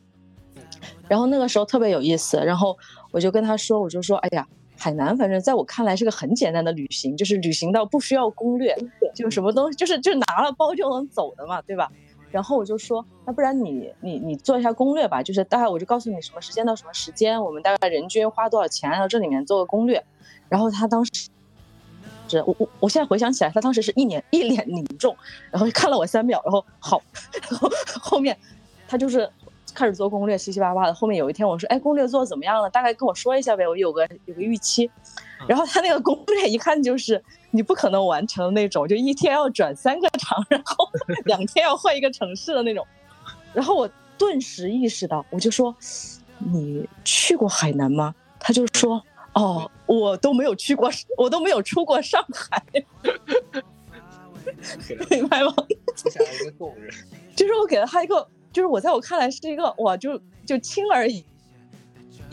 [1.08, 2.78] 然后那个时候特别有意思，然后
[3.12, 4.46] 我就跟他说，我就说，哎呀，
[4.78, 8.76] 海南反正在我看来是个很简单的旅行，就是旅行到不需要攻略，
[9.16, 11.90] 就什么东西就是就拿了包就能走的嘛，对吧？
[12.30, 20.04] 然后我就说，那不然你你你做一下攻略吧，就是大概我就告诉你什么时间到什么时间，我们大概人均花多少钱，然后这里面做个攻略，
[20.50, 21.30] 然后他当时。
[22.30, 25.16] 是我我我现在回想起来，他当时是一脸一脸凝重，
[25.52, 27.02] 然后看了我三秒，然后好，
[27.50, 27.70] 然后
[28.02, 28.38] 后面
[28.88, 29.30] 他就是
[29.74, 30.94] 开始做攻略，七七八八的。
[30.94, 32.70] 后面有一天我说，哎，攻略做怎么样了？
[32.70, 34.90] 大概跟我说一下呗，我有个有个预期。
[35.48, 40.90] 然后他那个攻略一看就是你不可能完成的那种，就一天要转三个场，然后
[41.26, 42.86] 两天要换一个城市的那种。
[43.54, 45.76] 然后我顿时意识到，我就说，
[46.40, 48.14] 你去过海南吗？
[48.40, 49.02] 他就说。
[49.38, 52.64] 哦，我都没有去过， 我都没有出过上海，
[55.12, 55.54] 明白吗？
[55.70, 56.90] 一个动人，
[57.36, 61.24] 就是我给了他一个，就是我在我看来是一个哇，就就轻而易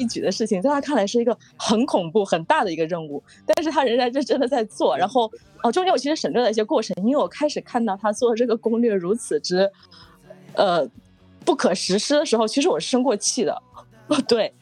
[0.08, 4.96] 举的事情，在他看来是一个很恐怖、很大的一个任务，但是他仍然认真的在做。
[4.96, 5.30] 然后
[5.62, 9.70] 哦，中间我其实省略了一些过程，因为我开始看到他做这个攻略如此之
[10.54, 10.88] 呃
[11.44, 13.62] 不可实施的时候，其实我是生过气的。
[14.08, 14.54] 哦，对，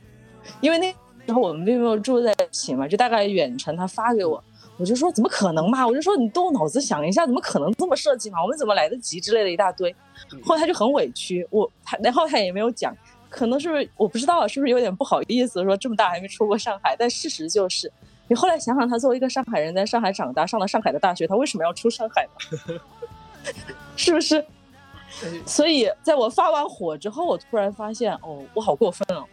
[0.60, 0.92] 因为那。
[1.26, 4.42] 然后我们并没有住在一起嘛，就大概远程他发给我，
[4.76, 5.86] 我就说怎么可能嘛？
[5.86, 8.42] 我就说你动脑子想一下，怎么可能这么设计嘛？
[8.42, 9.94] 我们怎么来得及之类的一大堆。
[10.42, 12.94] 后来他就很委屈，我他然后他也没有讲，
[13.30, 16.96] 可能是不是我不知道是不是有点不好意思，说这么大还没出过上海。
[16.98, 17.90] 但事实就是，
[18.28, 22.80] 你后来想想，他作为一个上海人，在上海长大，上了上海的大学，他为什么要出上海呢？
[23.96, 24.44] 是不是？
[25.44, 29.24] 所以在我发完火之后，我突然发现，哦，我好过分哦。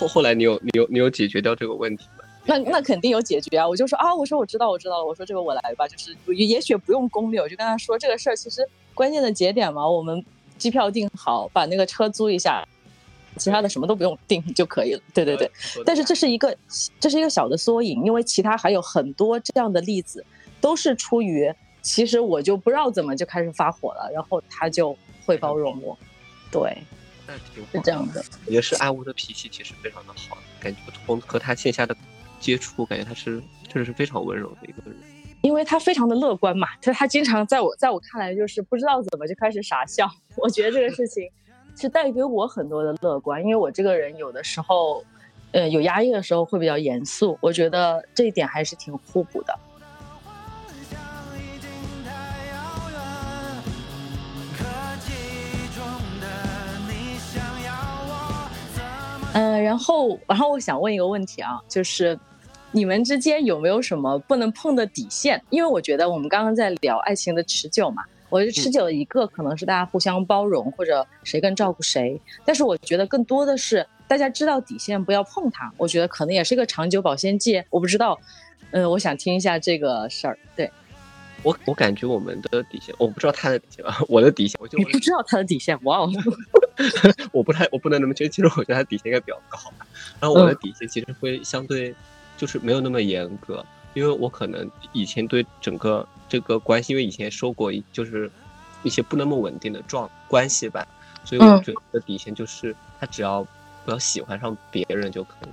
[0.00, 2.24] 后后来你有你有你有解决掉这个问题吗？
[2.46, 3.68] 那那肯定有解决啊！
[3.68, 10.24] 我就说啊，我说我知道我知道了，我说这个我来吧，就是也许不用攻略，我就跟他说这个事儿其实关键的节点嘛，我们
[10.56, 12.66] 机票订好，把那个车租一下，
[13.36, 15.00] 其他的什么都不用订 就可以了。
[15.12, 15.50] 对对对，
[15.84, 16.56] 但是这是一个
[16.98, 20.24] 这是一个小的缩影，因为其他还有很多这样的例子，
[20.62, 25.96] 都是出于其实我就不知道怎么就开始发火了，然后他就会包容我。
[26.50, 26.76] 对，
[27.72, 28.24] 是这样的。
[28.46, 31.96] 也是阿乌的脾气其实非常的好，感觉从和他线下的。
[32.40, 33.38] 接触感觉他是
[33.68, 34.96] 确实是非常温柔的一个人，
[35.42, 41.30] 因为他非常的乐观嘛，他他经常在我在我看来就是不知道怎么就开始傻笑， 我觉得这个事情
[41.76, 45.04] 是带给我很多的乐观，因为我这个人有的时候，
[45.52, 49.54] 呃有压抑的时候会比较严肃，我觉得这一点还是挺互补的。
[59.32, 62.18] 嗯，然后然后我想问一个问题啊，就是。
[62.72, 65.42] 你们之间有没有什么不能碰的底线？
[65.50, 72.20] 因为我觉得我们刚刚在聊爱情的持久嘛，我觉得持久的一个可能是大家互相包容，或者谁更照顾谁。
[72.44, 77.60] 但是我觉得更多的是大家知道底线不要碰它，我觉得可能也是一个长久保鲜剂。
[77.70, 78.16] 我不知道，
[78.70, 80.38] 嗯，我想听一下这个事儿。
[80.54, 80.70] 对，
[81.42, 86.10] 我我感觉我们的底线，我不知道他的底线， 我的底线我就你不知道他的底线，哇哦，
[87.32, 89.58] 我不太我不能那么确定，其实我觉得他底线应该比较高。
[90.20, 91.94] 然后我的底线其实会相对。
[92.36, 98.30] 就是没有那么严格，因为我可能以前对整个这个关系，因为以前受过就是
[98.82, 100.88] 一些不那么稳定的状关系吧，
[101.22, 103.46] 所以我觉得底线就是他只要
[103.84, 105.48] 不要喜欢上别人就可以。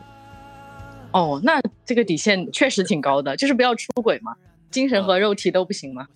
[1.11, 4.33] 哦，那这个底线确实挺高的，就是不要出轨嘛，
[4.77, 6.07] 精神和肉体都不行吗？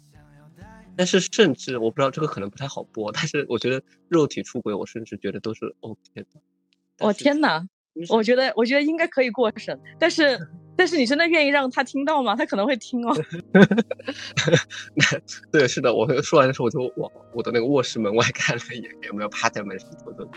[0.95, 6.25] 但是甚至我不知道这个可能不太好播，但是我觉得肉体出轨，我甚至觉得都是 OK 的。
[6.99, 7.67] 我天哪！
[8.07, 10.39] 我觉得，我觉得应该可以过审，但是，
[10.77, 12.35] 但是你真的愿意让他听到吗？
[12.35, 13.15] 他可能会听哦。
[15.51, 20.29] 对，是的，我说完的时候，我就往我的那个卧室门外看了一眼，有没有趴在门上偷偷。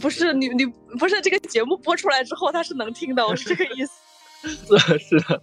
[0.00, 0.64] 不是你，你
[0.98, 3.92] 不是这个节目播出来之后，他是能听的，我是这个意思。
[4.46, 5.42] 是 是的，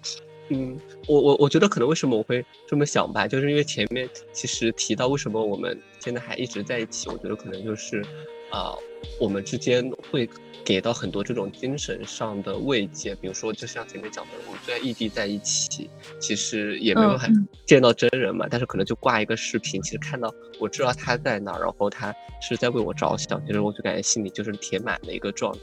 [0.51, 8.03] 嗯，我我我觉得可能为什么我会这么想吧，就是因为前面其实提到为什么我们现在还一直在一起，我觉得可能就是，
[8.51, 8.75] 啊，
[9.19, 10.29] 我们之间会。
[10.63, 17.33] 给到很多这种精神上的慰藉，比如说，就像前面讲的，我们虽然异地在一起，其实也没有很
[17.65, 25.59] 见到真人嘛，但是可能就挂一个视频，其实看到我知道他在哪，然后他是在为我着想，其实我就感觉心里就是填满的一个状态。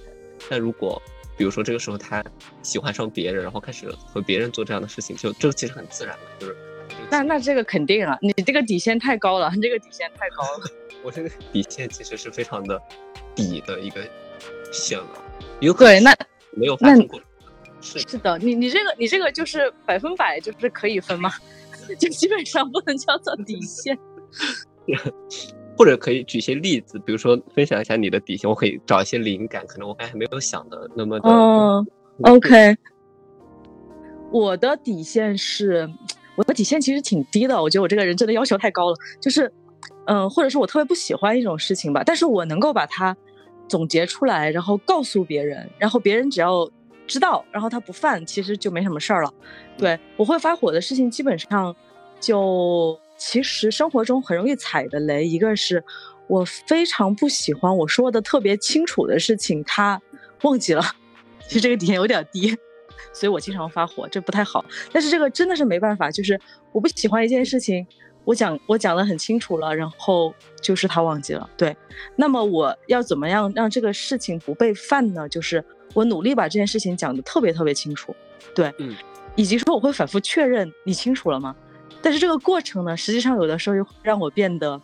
[0.51, 1.01] 但如果
[1.39, 2.23] 比如说这个时候他
[2.63, 6.57] 喜欢上别人，然后开始和别人做这样的事情，就这个其实很自然的，就是
[7.11, 10.69] 那那这个肯定啊，你这个底线太高了，你这个底线太高了。
[11.03, 12.79] 我这个底线其实是非常的
[13.35, 14.07] 底的一个。
[14.71, 15.25] 线了，
[15.61, 16.15] 有对那
[16.51, 17.19] 没有发生过，
[17.81, 21.33] 是是的，你你这个你这个就是百分百就是可以分吗？
[21.99, 23.99] 就基本上不能叫做底线，
[25.79, 31.29] 或者可以举些例子，比如说分享一下你的底线，我可以找一些灵感，可能我刚才没有想的那么的。
[31.31, 31.87] 嗯
[32.23, 32.77] ，OK，
[34.33, 35.89] 我的底线是，
[36.37, 39.53] 我的底线其实挺低的，我觉得我这个人真的要求太高了，就是，
[40.07, 43.17] 嗯，或者是我特别不喜欢一种事情吧，但是我能够把它。
[43.69, 46.67] 总结出来，然后告诉别人，然后别人只要
[47.07, 49.31] 知道，然后他不犯，其实就没什么事儿了。
[49.77, 51.77] 对我会发火的事情，基本上
[52.19, 55.85] 就其实生活中很容易踩的雷，一个是
[56.29, 60.01] 我非常不喜欢我说的特别清楚的事情，他
[60.43, 60.83] 忘记了，
[61.47, 62.57] 其实这个底线有点低，
[63.13, 64.65] 所以我经常发火，这不太好。
[64.93, 66.41] 但是这个真的是没办法，就是
[66.73, 67.87] 我不喜欢一件事情。
[68.25, 71.49] 我讲我讲的很清楚了，然后就是他忘记了。
[71.57, 71.75] 对，
[72.15, 75.27] 那么我要怎么样让这个事情不被犯呢？
[75.31, 78.15] 就是我努力把这件事情讲的特别特别清楚，
[78.55, 78.95] 对，嗯，
[79.35, 81.57] 以及说我会反复确认你清楚了吗？
[82.01, 84.81] 但是这个过程呢，实际上有的时候又让我变得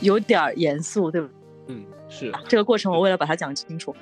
[0.00, 1.28] 有点严肃，对不？
[1.68, 3.94] 嗯，是这个过程，我为了把它讲清楚。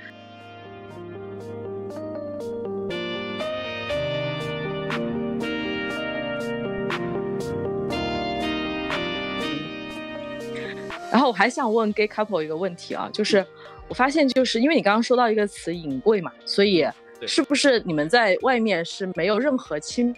[11.11, 13.45] 然后我还想问 gay couple 一个问题啊，就是
[13.89, 16.87] 我发现就是因为你刚刚说到一个词隐贵嘛，所以
[17.27, 20.15] 是不是你们在外面是没有任何亲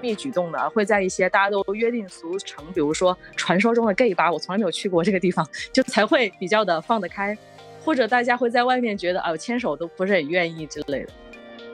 [0.00, 0.70] 密举动的？
[0.70, 7.36] 会在一些大家都约定俗成，比如说传说中的 gay 吧，我从来没有去过这个地方，就才会比较的放得开，
[7.82, 11.12] 或者大家会在外面觉得啊牵手都不是很愿意之类的。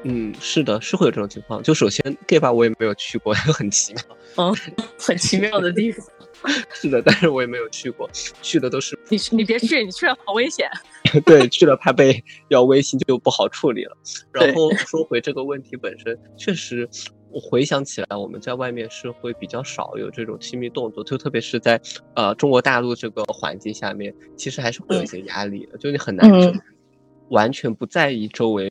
[0.05, 1.63] 嗯，是的，是会有这种情况。
[1.63, 4.03] 就首先 gay 吧，我也没有去过，很奇妙。
[4.37, 4.57] 嗯，
[4.99, 6.05] 很奇妙的地方。
[6.75, 8.11] 是的，但是我也没有去过，
[8.43, 10.69] 去的都是你你别去，你去了好危险。
[11.25, 13.97] 对，去了怕被要微信就不好处理了。
[14.33, 16.89] 然后说回这个问题本身，确实，
[17.33, 21.81] 我回想起来，我们在外面是会比较少有这种亲密动作，就特别是在
[22.15, 26.31] 呃中国大陆这个环境下面，其实还是会有一些压力的，就你很难
[27.31, 28.69] 完全不在意周围。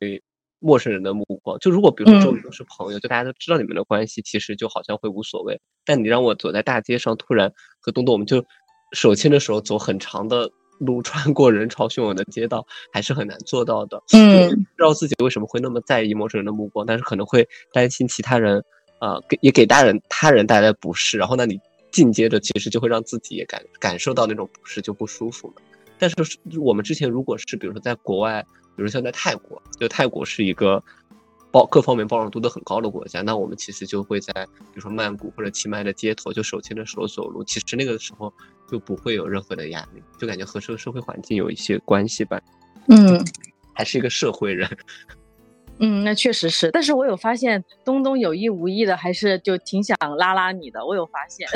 [0.64, 5.60] 陌生人的目光，就如果比如说周围都是朋友，就大家都知道你们的关系，其实就好像会无所谓。
[5.84, 8.46] 但你让我走在大街上，突然和东东我们就
[8.92, 10.52] 手牵着手走很长的
[10.86, 14.02] 路， 穿过人潮汹涌的街道，还是很难做到的。
[14.14, 18.64] 嗯，不知道自己为什么会那么在意陌生人的目光，但是可能会担心其他人，
[19.00, 21.18] 呃，给也给大人他人带来不适。
[21.18, 21.60] 然后那你
[21.92, 25.56] 进阶着，其实就会让自己也感感受到那种不适，就不舒服嘛。
[25.98, 26.16] 但是
[26.60, 28.46] 我们之前如果是比如说在国外。
[28.74, 30.82] 比如像在泰国，就泰国是一个
[31.52, 38.34] 包各方面包容度都很高的国家，那我们其实就会在比如说曼谷或者清迈的街头就手牵着手走路，其实那个时候
[38.72, 42.42] 就不会有任何的压力，就感觉和这个社会环境有一些关系吧。
[42.88, 43.24] 嗯，
[43.74, 44.70] 还是一个社会人。
[45.84, 51.48] 嗯，那确实是，但是我有发现东东有意无意的还是就挺想拉拉你的，我有发现。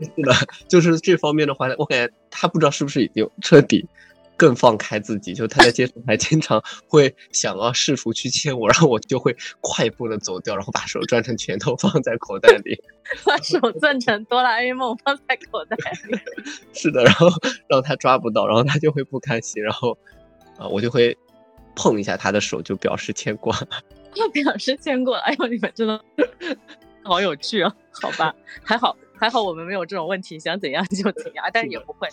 [0.00, 0.32] 是的，
[0.68, 3.88] 就是这方面的话，我感觉他不知道是不是已经彻底。
[4.36, 12.78] 更放开自己，就他在街上还经常会想要试图去牵我，然后我就会快步的走掉，然后把手攥成拳头放在口袋里，
[13.24, 15.76] 把手攥成哆啦 A 梦放在口袋
[16.08, 16.18] 里。
[16.74, 17.28] 是的，然后
[17.68, 19.96] 让他抓不到，然后他就会不开心，然后
[20.58, 21.16] 啊，我就会
[21.74, 23.54] 碰一下他的手，就表示牵过。
[24.32, 26.02] 表示牵挂，哎呦，你们真的
[27.04, 27.74] 好有趣啊！
[28.02, 28.34] 好吧，
[28.64, 32.08] 还好还好，我们没有这种问题，想怎样就怎样，但是也不会，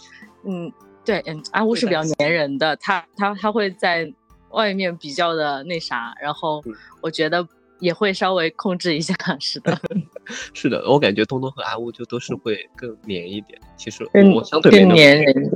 [0.46, 0.72] 嗯。
[1.06, 2.04] 对，嗯，阿乌是比较。
[2.20, 4.12] 粘人的，他他他会在
[4.52, 6.64] 外面比较的那啥，然后
[7.02, 7.46] 我觉得
[7.80, 9.78] 也会稍微控制一下， 是的，
[10.54, 15.52] 是的，我感觉东东和阿乌就都是会更粘一点，其实我相对更粘人，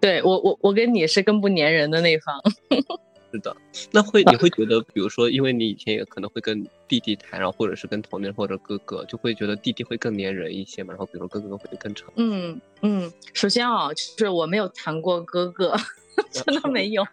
[0.00, 2.40] 对我我我跟你是更不粘人的那方。
[3.34, 3.56] 是的，
[3.90, 10.92] 那会你会觉得，比如说，因为你以前也可能会跟弟弟谈，然后或者是跟同龄或者哥哥，就会觉得弟弟会更粘人一些嘛。
[10.92, 12.08] 然后，比如说哥哥会更长。
[12.14, 15.74] 嗯嗯，首先啊，就是我没有谈过哥哥，
[16.30, 17.04] 真的 没有。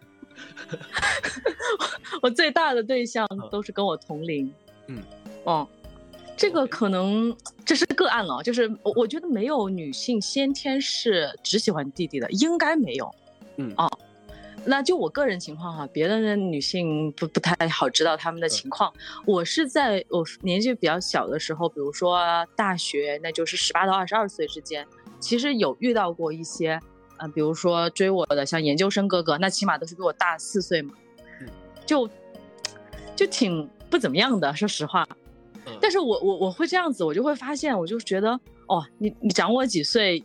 [2.22, 4.48] 我最大的对象都是跟我同龄。
[4.86, 5.02] 嗯
[5.42, 5.66] 哦，
[6.36, 13.12] 这个可能这是个案了，就是我我觉得没有女性先天是只喜欢弟弟的，应该没有。
[13.56, 13.90] 嗯哦。
[14.64, 18.92] 那就我个人情况哈，别的女性不不太好知道他们的情况。
[19.26, 22.20] 我是在我年纪比较小的时候，比如说
[22.54, 24.86] 大学，那就是十八到二十二岁之间，
[25.18, 26.80] 其实有遇到过一些，
[27.18, 30.94] 嗯，比如说追我的像研究生哥哥，那起码都是比我大四岁嘛，
[31.84, 32.08] 就
[33.16, 35.06] 就挺不怎么样的，说实话。
[35.80, 38.30] 但是我我我会这样子，我就会发现，我就觉得，
[38.68, 40.24] 哦，你你长我几岁。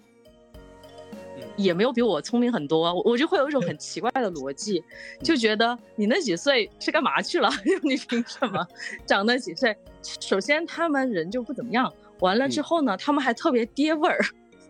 [1.58, 4.82] 也没有比我聪明很多，我我就会有一种很 奇怪的逻辑，
[5.22, 7.50] 就觉得你那几岁是干嘛去了？
[7.84, 8.66] 你凭什么
[9.06, 9.76] 长那几岁？
[10.22, 14.20] 首先他们人就不怎么样，完了之后呢，他们还特别爹味儿。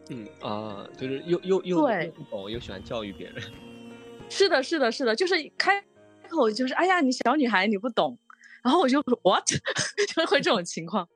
[0.10, 1.78] 嗯啊，就是又又又
[2.16, 3.44] 不懂，又喜欢教育别人。
[4.30, 5.84] 是的，是的，是的，就是开
[6.30, 8.18] 口就是哎呀，你小女孩你不懂，
[8.64, 11.08] 然后我就 what 就会这种情况。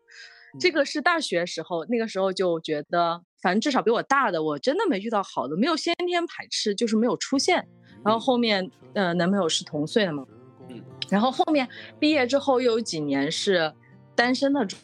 [0.60, 3.22] 这个是大学时候，那个时候就觉得。
[3.42, 7.68] 反正至少比我大的，我真的没遇到好的，没有先天排斥，就是没有出现。
[8.06, 10.24] 然后后面，呃，男朋友是同岁的嘛，
[10.70, 10.80] 嗯，
[11.10, 11.68] 然后后面
[12.00, 13.74] 毕业之后又有几年是
[14.14, 14.80] 单身的状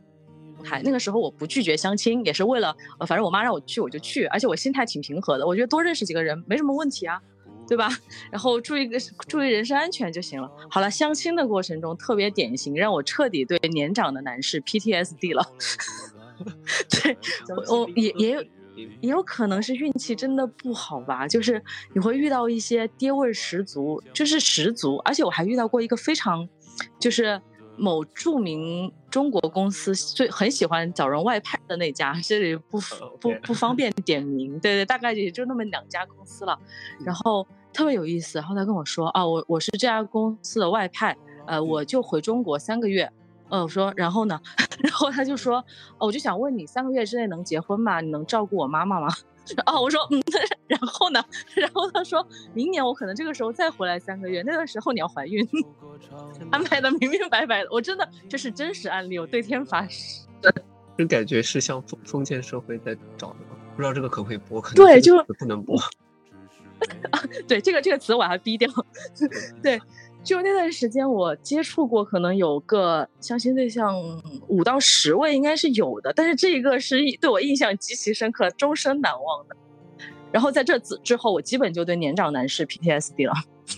[0.63, 0.81] 态。
[0.83, 7.21] 那个时候我不拒绝相亲，也是为了，呃，反正我妈让我去我就去，而且我心态挺平和的，我觉得多认识几个人没什么问题啊，
[7.67, 7.89] 对吧？
[8.31, 8.97] 然后注意个
[9.27, 10.49] 注意人身安全就行了。
[10.69, 15.45] 好了，相亲的过程中特别典型，让我彻底对年长的男士 PTSD 了。
[16.89, 17.17] 对，
[17.69, 18.41] 我也也有
[19.01, 21.61] 也有可能是运气真的不好吧，就是
[21.93, 26.47] 你会遇到一些爹味十足，就是十足，而且我还遇到过一个非常，
[26.99, 27.41] 就是
[27.77, 32.79] 某著名中国公司最很喜欢找人外派的那家，这里不
[33.19, 36.59] 不不方便点名，对对，大概也就那么两家公司了，
[37.05, 41.15] 然后特别有意思，然后他跟我说啊，我我是这家公司的外派，
[41.45, 43.11] 呃，我就回中国三个月。
[43.49, 44.37] 呃，我说，然后呢？
[44.83, 45.59] 然后他就说，
[45.97, 48.01] 哦，我就想问你，三个月之内能结婚吗？
[48.01, 49.07] 你能照顾我妈妈吗？
[49.65, 50.21] 哦，我说，嗯，
[50.67, 51.23] 然后呢？
[51.55, 55.47] 然后他说明年我可能这个时候再回来三个月，那个时候你要怀孕，
[56.51, 57.69] 安排的明明白白的。
[57.71, 60.25] 我真的这是真实案例，我对天发誓。
[60.97, 63.35] 就感觉是像封封建社会在找的，
[63.75, 64.59] 不知道这个可不可以播？
[64.59, 65.79] 可能对，就不能播。
[67.47, 68.69] 对，这个这个词我还逼掉。
[69.61, 69.79] 对。
[70.27, 73.95] 就那段时间，我接触过，可能有个相亲对象
[74.49, 76.11] 五到十位，应该是有的。
[76.13, 79.55] 但是这一个是对我印象极其深刻，终身难忘的。
[80.29, 83.33] 然后在这之之后，我基本就对年长男士 PTSD 了。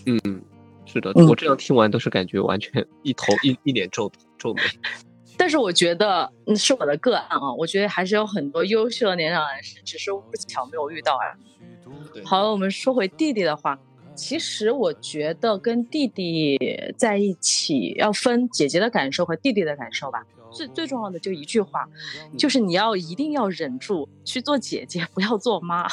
[0.06, 0.42] 嗯，
[0.84, 4.60] 是的，我这样听完都是感觉完全一头一一脸皱皱眉。
[5.36, 12.24] 但是我觉得是我的个案啊，我觉得还是有很多优秀的年长男士，只是不巧没有遇到而已。
[12.24, 13.78] 好了，我们说回弟弟的话。
[14.14, 16.58] 其实我觉得跟弟弟
[16.96, 20.24] 在一起要分姐姐的感受和弟弟的感受吧。
[20.52, 21.88] 最最重要的就一句话，
[22.36, 25.86] 就是你要一定要忍住去做姐姐，不要做妈。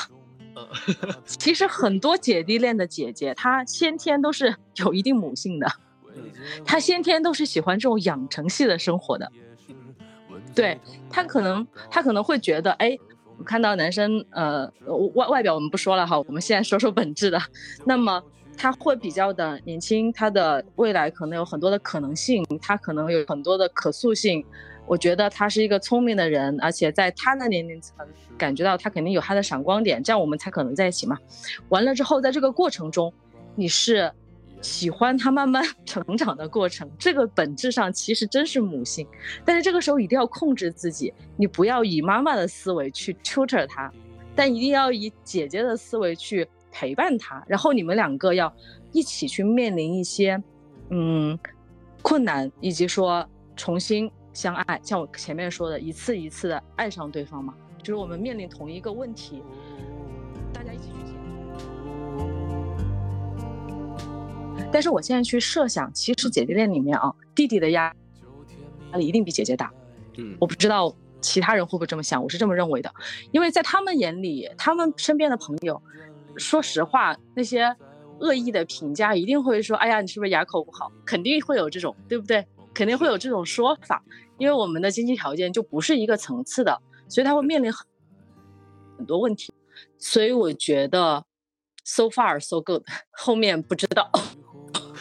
[1.26, 5.72] 其实很多姐弟恋的姐姐，她先天都是 有一定母性的，
[6.66, 9.32] 她先天都是喜欢这种养成系的生活的。
[10.56, 12.98] 对她可能她可能会觉得，哎。
[13.38, 14.72] 我看到男生，呃，
[15.14, 17.40] 外外表我们不说了哈，我们现在说说本质的。
[17.86, 18.22] 那么
[18.58, 24.44] 他会比较的年轻，他的未来可能有很多的可能性，他可能有很多的可塑性。
[24.88, 28.06] 我觉得他是一个聪明的人，而且在他的年龄层，
[28.38, 31.18] 感觉到他肯定有他的闪光点，这样我们才可能在一起嘛。
[31.70, 33.14] 完了之后，在这个过程中，
[33.56, 34.12] 你是。
[34.62, 39.08] 喜欢他慢慢成长的过程， 这个本质上其实真是母性，
[39.46, 43.92] 但是这个时候一定要控制自己，你不要以妈妈的思维去 tutor 他，
[44.36, 48.54] 但一定要以姐姐的思维去陪伴他，然后你们两个要
[48.92, 50.42] 一起去面临一些
[50.90, 51.38] 嗯
[52.02, 59.42] 困难，以及说重新相爱，像我前面说的一次一次的爱上对方嘛，就是我们面临同一个问题，
[64.72, 67.94] 但是我现在去设想，其实姐弟恋里面啊，弟弟的压
[68.92, 69.72] 压力一定比姐姐大。
[70.18, 72.94] 嗯，我不知道其他人会不会这么想，我是这么认为的。
[73.32, 75.82] 因为在他们眼里，他们身边的朋友，
[76.36, 77.76] 说实话，那些
[78.20, 82.46] 恶意的评价一定会说：“哎呀，你是不是牙口不好？”肯定会有这种，对不对？
[82.74, 84.04] 肯定会有这种说法。
[84.38, 87.88] 因为我们的经济条件就不是一个层次的，所以他会面临很
[88.98, 89.52] 很多问题。
[89.98, 91.26] 所以我觉得
[91.84, 94.12] ，so far so good，后面不知道。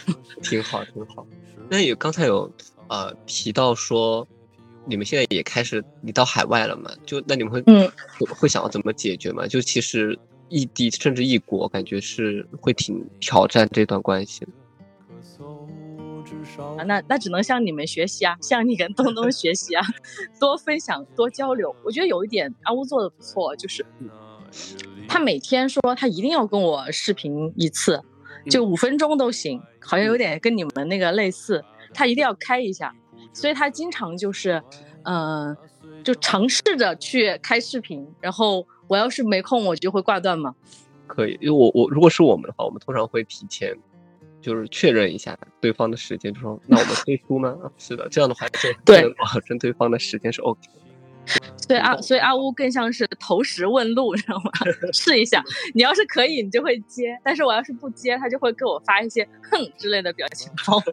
[0.42, 1.26] 挺好，挺好。
[1.68, 2.50] 那有刚才有
[2.88, 4.26] 呃提到说，
[4.84, 6.90] 你们现在也开始你到海外了嘛？
[7.04, 7.90] 就那你们会嗯
[8.38, 9.46] 会想要怎么解决吗？
[9.46, 14.52] 就其实异地甚至异国，感觉是会挺挑战这段关系的。
[16.78, 19.84] 啊，那那只能向你们学习啊，向你跟东东学习啊，
[20.40, 21.74] 多分享多交流。
[21.84, 23.84] 我觉得有一点阿乌做的不错，就是
[25.08, 28.00] 他每天说他一定要跟我视频一次。
[28.50, 31.64] 就五分钟都行，好像有点跟你们那个类似。
[31.94, 32.94] 他一定要开一下，
[33.32, 34.62] 所以他经常就是，
[35.04, 35.56] 嗯，
[36.04, 38.06] 就尝试着去开视频。
[38.20, 40.54] 然后我要是没空，我就会挂断嘛。
[41.06, 43.74] 可以，因为我我如果是我们的话，我们通常会提前
[44.42, 47.56] 就是确认一下对方的时间，就说那我们退出吗？
[47.78, 48.68] 是的，这样的话就
[49.00, 50.60] 能保证对方的时间是 OK。
[51.56, 54.50] 所以阿所以阿乌更像是投石问路，知道吗？
[54.92, 55.42] 试一下，
[55.74, 60.80] 你要是可以，你就会接；但是我要是不接，他就会给我发一些哼之类的表情包。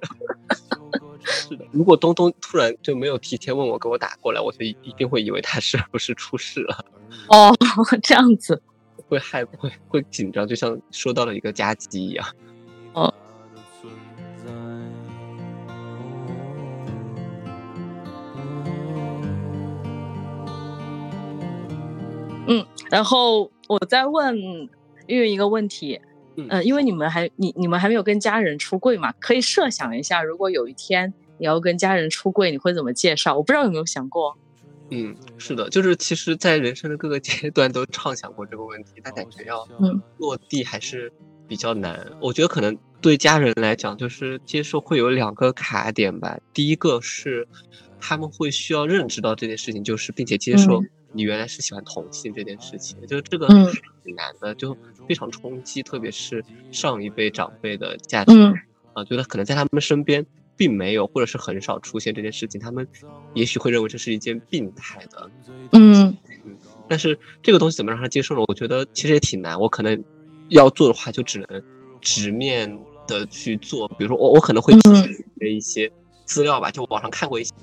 [1.23, 6.85] 是的，如果东东突然就没有提前问我给我打过来，我就一一定会以为他是不是出事了。
[7.29, 7.55] 哦，
[8.03, 8.61] 这样子
[9.07, 12.25] 会害会会紧张，就像收到了一个加急一样。
[12.93, 13.13] 哦。
[22.47, 24.37] 嗯，然后我再问
[25.07, 26.01] 玉玉一个问题，
[26.35, 33.37] 嗯，因为你们还你你们还没有跟家人出柜嘛，可以设想一下，如果有一天你要跟家人出柜，你会怎么介绍？
[33.37, 34.37] 我不知道有没有想过。
[34.89, 39.65] 嗯，是的，就是其实，在人生的各个阶段都畅想过这个问题，但感觉要
[40.17, 41.11] 落地还是
[41.47, 42.05] 比较难。
[42.19, 46.37] 我觉得可能对家人来讲，就是接受会有两个卡点吧。
[46.53, 47.47] 第一个是
[47.99, 50.83] 他们会需要认知到这件事情，就是并且接受。
[51.13, 53.47] 你原来是喜欢同性这件事情，就是这个
[54.03, 54.75] 挺难的，就
[55.07, 58.53] 非常冲击，特别是上一辈长辈的价值观
[58.93, 60.25] 啊，觉得可能在他们身边
[60.57, 62.87] 并没有或者是很少出现这件事情，他们
[63.33, 65.31] 也许会认为这是一件病态的，
[65.71, 66.17] 嗯。
[66.43, 66.57] 嗯，
[66.89, 68.43] 但是这个东西怎么让他接受呢？
[68.47, 70.03] 我觉得其实也挺难，我可能
[70.49, 71.63] 要做的话就只能
[72.01, 75.91] 直面的去做，比如说我我可能会提一些
[76.25, 77.53] 资料吧，就网上看过一些。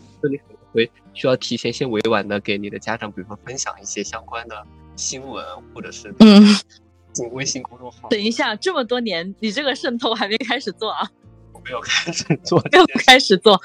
[0.72, 5.44] 会需要提前先委婉的给你的家长，比如说分享一些相关的新闻，
[5.74, 6.44] 或者是嗯，
[7.12, 8.08] 进微信公众号。
[8.08, 11.10] 等一下，这么多年你这个渗透还没开始做啊？
[11.52, 13.60] 我没有开始做， 没有开始做，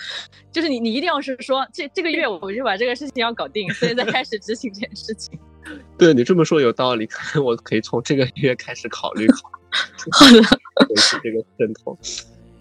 [0.51, 5.37] 就是你你一定要是说这这个月我就把这个事情要搞定，所以再开始执行这件事情。
[5.99, 9.51] 对你这么说有道理，可能我可以从这个月开始考虑考
[10.31, 10.41] 虑。
[10.41, 11.95] 好的，这个渗透。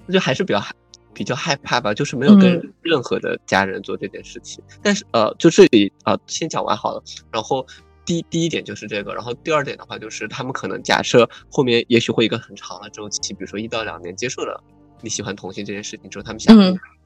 [0.05, 0.75] 那就还是比较害
[1.15, 4.63] 比较害怕吧，就是没有跟任何的家人做这件事情。
[4.83, 7.03] 但是呃，就这里啊，先讲完好了。
[7.33, 7.65] 然后
[8.05, 14.63] 第第一点就是这个，然后第二点的话就是他们可能假设后面也许会一个很长的周期，比如说一到两年接受了
[15.01, 16.57] 你喜欢同性这件事情之后，他们想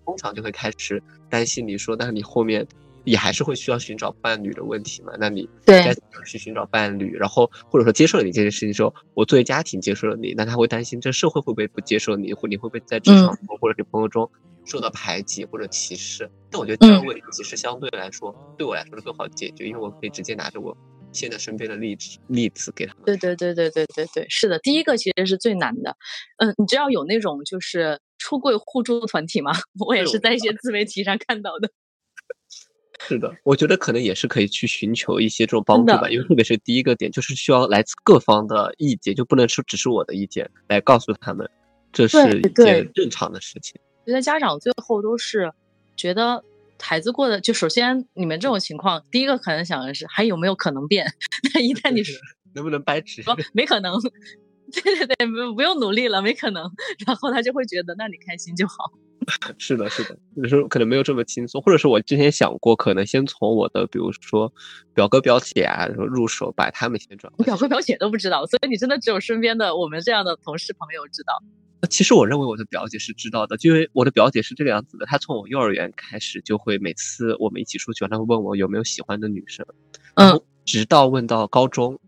[0.04, 2.66] 通常就会开始担心你说，但是你后面。
[3.08, 5.12] 也还是会需要寻找伴侣的问题嘛？
[5.18, 7.16] 那你该怎么去寻找伴侣？
[7.16, 14.30] 然后或者说接受了你这件事情之后，我作为家庭接受了你，那他会担心这社会会不会不接受你，或你会不会在职场中或者你朋友中
[14.64, 16.30] 受到排挤或者歧视？
[16.50, 20.76] 但我觉得这个问题其实相对来说对我来说是更好解决，因为我可以直接拿着我
[21.12, 23.04] 现在身边的例子例子给他们。
[23.06, 25.96] 对对对对对对对，是的，第一个其实是最难的。
[26.36, 29.52] 嗯，你知道有那种就是出柜互助团体吗？
[29.86, 31.70] 我也是在一些自媒体上看到的。
[33.00, 41.48] 是的，我觉得可能也是可以去寻求一些这种帮助吧，因为特别是第一个点，就是需要来自各方的意见，就不能说只是我的意见来告诉他们，
[41.92, 43.80] 这是一件正常的事情。
[44.04, 45.52] 觉得家长最后都是
[45.96, 46.42] 觉得
[46.80, 51.06] 孩子过的，就首先你们这种情况，第一个可能想的是还有没有可能变，
[51.54, 52.18] 那一旦你说
[52.54, 54.00] 能不能掰直，说 没可能，
[54.72, 56.68] 对对对，不不用努力了，没可能，
[57.06, 58.74] 然后他就会觉得那你开心就好。
[59.58, 64.52] 是的，是的，有时候可能没有这么轻松，或者是我之前想过，可能先从我的，比如说
[64.94, 67.32] 表哥表姐啊入手，把他们先转。
[67.36, 71.32] 我表哥表姐都不知道，所以你真的只有身边的我们这样的同事朋友知道。
[71.90, 79.66] 其实我认为我的表姐是知道的，就因为我的表姐是这个样子的，她从我幼儿园开始就会每次我们一起出去，她会问我有没有喜欢的女生，
[80.14, 81.98] 嗯，直到问到高中。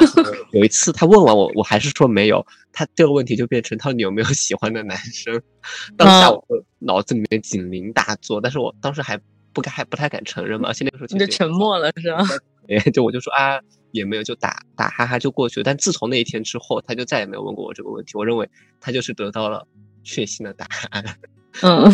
[0.52, 2.44] 有一次他问完我，我还是说没有。
[2.72, 5.40] 他这个问题就变成他说你有没有喜欢的男生？
[5.96, 6.42] 当下我
[6.78, 9.18] 脑子里面警铃大作，但是我当时还
[9.52, 10.68] 不敢，还不太敢承认嘛。
[10.68, 12.24] 而且那个时候你就沉默了是吧？
[12.68, 15.64] 哎， 就我就说啊，也没有，就打打哈哈就过去了。
[15.64, 18.12] 但自从那一天之后，他就再也没有问过我这个问题。
[18.14, 18.48] 我认为
[18.80, 19.66] 他就是得到了
[20.02, 21.04] 确信的答案。
[21.60, 21.92] 嗯，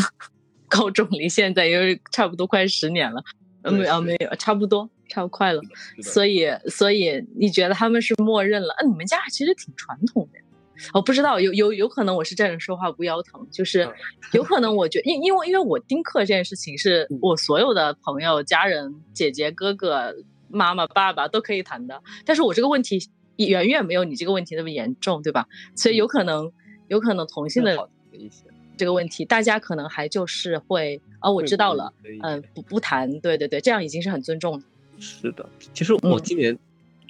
[0.69, 3.23] 高中离现在也差不多快十年了。
[3.65, 4.89] 没有没有，差不多。
[5.09, 5.61] 超快了，
[6.03, 8.75] 所以所以你觉得他们是默认了？
[8.83, 10.39] 嗯，你们家其实挺传统的。
[10.95, 13.93] 我不知道，有有有可能我是站着说话不腰疼，就是
[14.33, 20.15] 有可能我觉因因为因为我丁克这件事情是我所有的朋友、家人、姐姐、哥哥、
[20.49, 25.47] 妈妈、爸爸都可以谈的，但是我这个问题远远没有你这个问题那么严重，对吧？
[25.75, 26.53] 所以有可能
[26.87, 27.89] 有可能同性的
[28.77, 31.93] 这个问题，大家可能还就是会哦，我知道了，
[32.23, 34.63] 嗯，不不谈，对对对，这样已经是很尊重。
[35.01, 36.57] 是的，其实我今年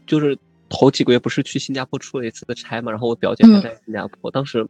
[0.07, 0.37] 就是
[0.69, 4.67] 头几个月不是去新加坡出了一次的差嘛，然后我表姐还在新加坡，当时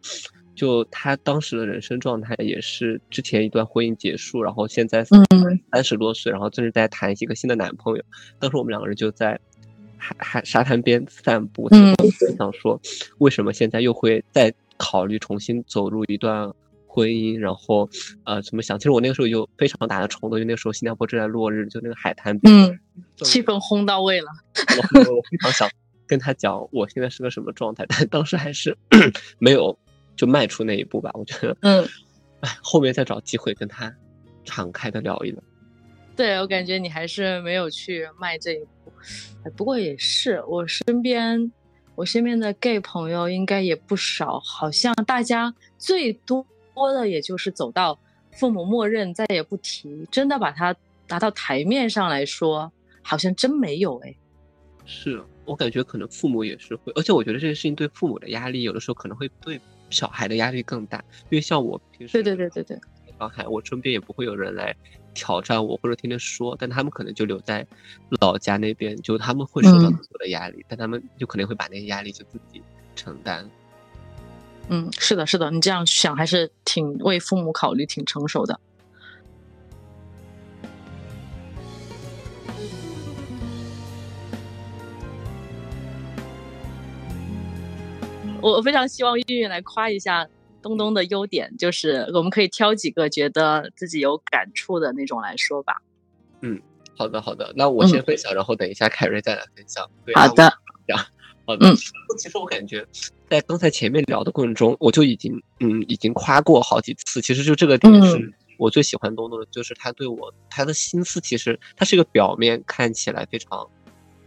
[0.55, 8.03] 就她当时的人生状态也是之前一段婚姻结束，然后现在三十多岁，然后正是在谈一个新的男朋友。
[8.39, 9.39] 当时我们两个人就在
[9.97, 11.69] 海海沙滩边散步，
[12.37, 12.81] 想说
[13.19, 16.53] 为什么现在又会再考虑重新走入一段。
[16.91, 17.89] 婚姻，然后
[18.25, 18.77] 呃，怎么想？
[18.77, 22.78] 其实我那个时候有非常大的冲动，因为那个时候新加坡正在落日，就那个海滩，嗯，
[23.19, 24.29] 气氛烘到位了。
[24.95, 25.69] 我非常想
[26.07, 28.77] 跟他讲我现在是个什么状态， 但当时还是
[29.39, 29.79] 没有
[30.17, 31.11] 就迈出那一步吧。
[31.15, 31.89] 我觉得，嗯，
[32.41, 33.95] 哎，后面再找机会跟他
[34.45, 35.43] 敞开的聊一聊。
[36.17, 38.93] 对我感觉你还是没有去迈这一步。
[39.45, 41.53] 哎，不过也是，我身边
[41.95, 46.47] 我身边的 gay 朋友应该也不少，好像大家最多。
[46.75, 47.99] 多的也就是走到
[48.31, 50.73] 父母默认再也不提，真的把它
[51.09, 52.71] 拿到台面上来说，
[53.03, 54.15] 好像真没有哎。
[54.85, 62.81] 是我感觉可能父母也是会，而且我觉得这件事情对父母的压力，有的时候可能会对小孩的压力更大，因为像我平时对对对对对，
[63.19, 64.75] 小孩我身边也不会有人来
[65.13, 67.67] 挑战我或者天天说，但他们可能就留在
[68.21, 72.63] 老家那边，就他们会受到很多的压力，但他们就可能会把那些压力就自己
[72.97, 73.49] 承担。
[74.71, 78.59] 嗯，是的，是的，你这样想还是挺为父母考虑，挺成熟的。
[88.41, 90.29] 我非常希望玉玉来夸一下
[90.63, 95.83] 东东的优点，就是我们可以挑几个觉得自己有感触的那种来说吧。
[96.41, 96.61] 嗯，
[96.97, 99.85] 好的，好的，那我先分享，然后等一下凯瑞再来分享。
[100.15, 100.51] 好的，
[101.47, 101.69] 好的。
[101.69, 101.77] 嗯，
[102.17, 102.87] 其实我感觉。
[103.29, 107.21] 在刚才前面聊的过程中，我就已经嗯已经夸过好几次。
[107.21, 113.69] 其实就这个点是我最喜欢东东的，就是他对我他的心思，其实他是一个表面看起来非常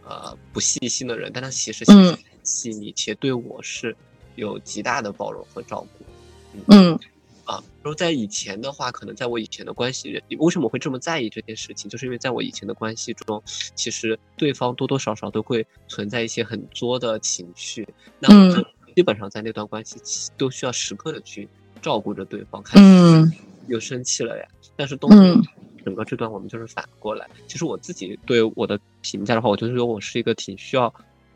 [0.04, 3.96] 呃不细心的人，但他其实心思很细腻，且对我是
[4.36, 6.04] 有极大的包容和照顾。
[6.68, 6.98] 嗯
[7.44, 11.90] 啊，然后在以前的话，可能在我以前的关系里，为什么会这么在意这件事情？
[11.90, 13.42] 就是因为在我以前的关系中，
[13.74, 17.86] 其实对方多多少少都会存在一些很作的情绪。
[18.18, 18.64] 那嗯。
[18.94, 19.98] 基本上在那段关系
[20.36, 21.48] 都需要时刻的去
[21.80, 23.32] 照顾着对方，开始
[23.66, 24.46] 又生气了呀。
[24.76, 25.42] 但是东东
[25.82, 27.26] 整个这段我们就是反过来。
[27.46, 30.92] 其实我自己对我的评价的话，我就是说我是一个挺需要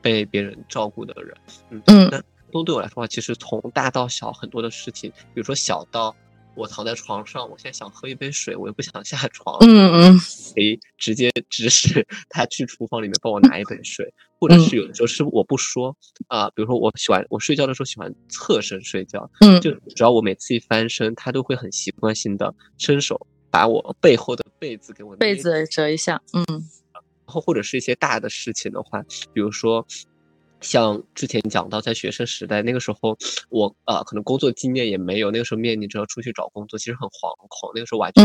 [0.07, 1.37] 被别人照顾的人。
[1.71, 6.15] 嗯嗯，那东对我来说话，其实从大到小很多的事情，比如说小到。
[6.59, 9.59] 我躺在床上，我现在想喝一杯水，我又不想下床。
[9.61, 10.19] 嗯嗯，
[10.55, 15.95] 可以直接指使 他去厨房里面帮我拿一杯水，或者是有的时候是我不说
[16.29, 26.86] 啊，比如说我喜欢我睡觉的时候喜欢侧身睡觉，嗯，就只要我每次一翻身，他都会很习惯性的伸手把我背后的被子给我被子折一下，嗯，然
[27.27, 29.03] 后或者是一些大的事情的话，
[29.33, 29.87] 比如说。
[30.63, 33.17] 像之前讲到，在学生时代那个时候，
[33.51, 37.71] 我呃可能工作经验也没有，那个时候面临着要出去找工作，其实很惶恐。
[37.75, 38.25] 那个时候完全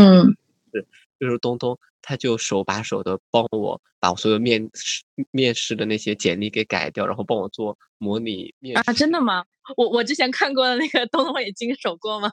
[0.72, 0.86] 是，
[1.20, 9.44] 就是东东他就手把手的帮我把我所有面试面试的那些简历给改掉，然后帮我做模拟面啊，真的吗？
[9.76, 12.32] 我我之前看过的那个东东也经手过吗？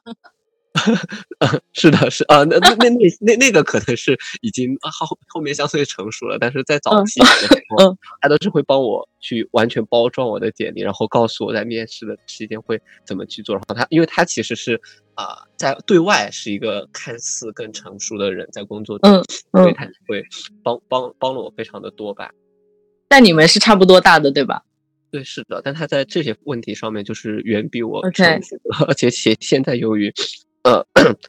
[1.74, 13.56] 是的，是啊，那那那那那那个可能是已经后后面相对成熟了，但是在早期的时候，他都是会帮我去完全包装我的简历，然后告诉我在面试的期间会怎么去做。
[13.56, 14.80] 然后他，因为他其实是
[15.14, 20.24] 啊，在对外是一个看似更成熟的人，在工作中，所以他会
[20.62, 22.30] 帮帮帮了我非常的多吧。
[23.08, 24.62] 但你们是差不多大的，对吧？
[25.10, 28.56] 对，是的，但他在这些问题上面就是远比我成熟，
[28.86, 30.14] 而且且现在由于。
[30.62, 30.84] 呃，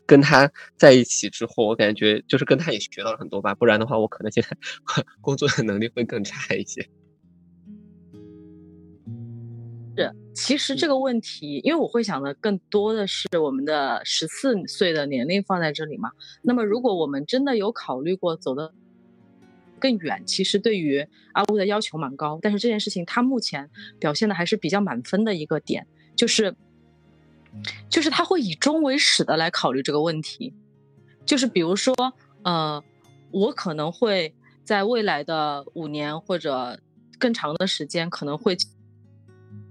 [0.06, 4.50] 跟他在一起之后，我感觉就是跟他也学到了很多吧，不然的话，我可能现在
[5.22, 6.82] 工作的能力会更差一些。
[9.96, 16.12] 是，其实这个问题，因为我会想的更多的是我们的十四岁的年龄放在这里嘛。
[16.42, 18.74] 那么，如果我们真的有考虑过走的
[19.80, 26.54] 更远，其实对于阿乌的要求蛮高，但是这件事情他目前表现的还是比较满分的一个点，就是。
[27.90, 30.54] 就是他会以终为始的来考虑这个问题，
[31.26, 31.96] 就是比如说，
[32.44, 32.84] 呃，
[33.32, 34.34] 我可能会
[34.64, 36.80] 在未来的五年或者
[37.20, 38.70] 更长的时间，可能会进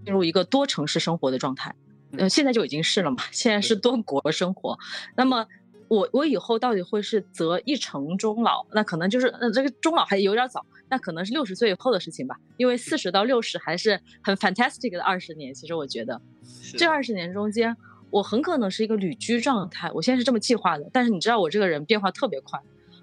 [0.07, 1.75] 入一个多城市生活的状态，
[2.17, 4.79] 呃，现在就已经是了嘛，现在是多国生活，
[5.17, 5.47] 那么。
[5.91, 8.65] 我我以后到底会是择一城终老？
[8.71, 12.37] 那可能就是呃这个终老还有点早，那可能是六十岁以后的事情吧。
[12.57, 15.53] 因为四十到六十还是很 fantastic 的二十年。
[15.53, 16.23] 其实我觉得，
[16.79, 17.77] 这二十年中间，
[18.09, 19.91] 我很可能是一个旅居状态。
[19.93, 22.61] 我现在是这么计划的，但是你知道我这个人变化特别快。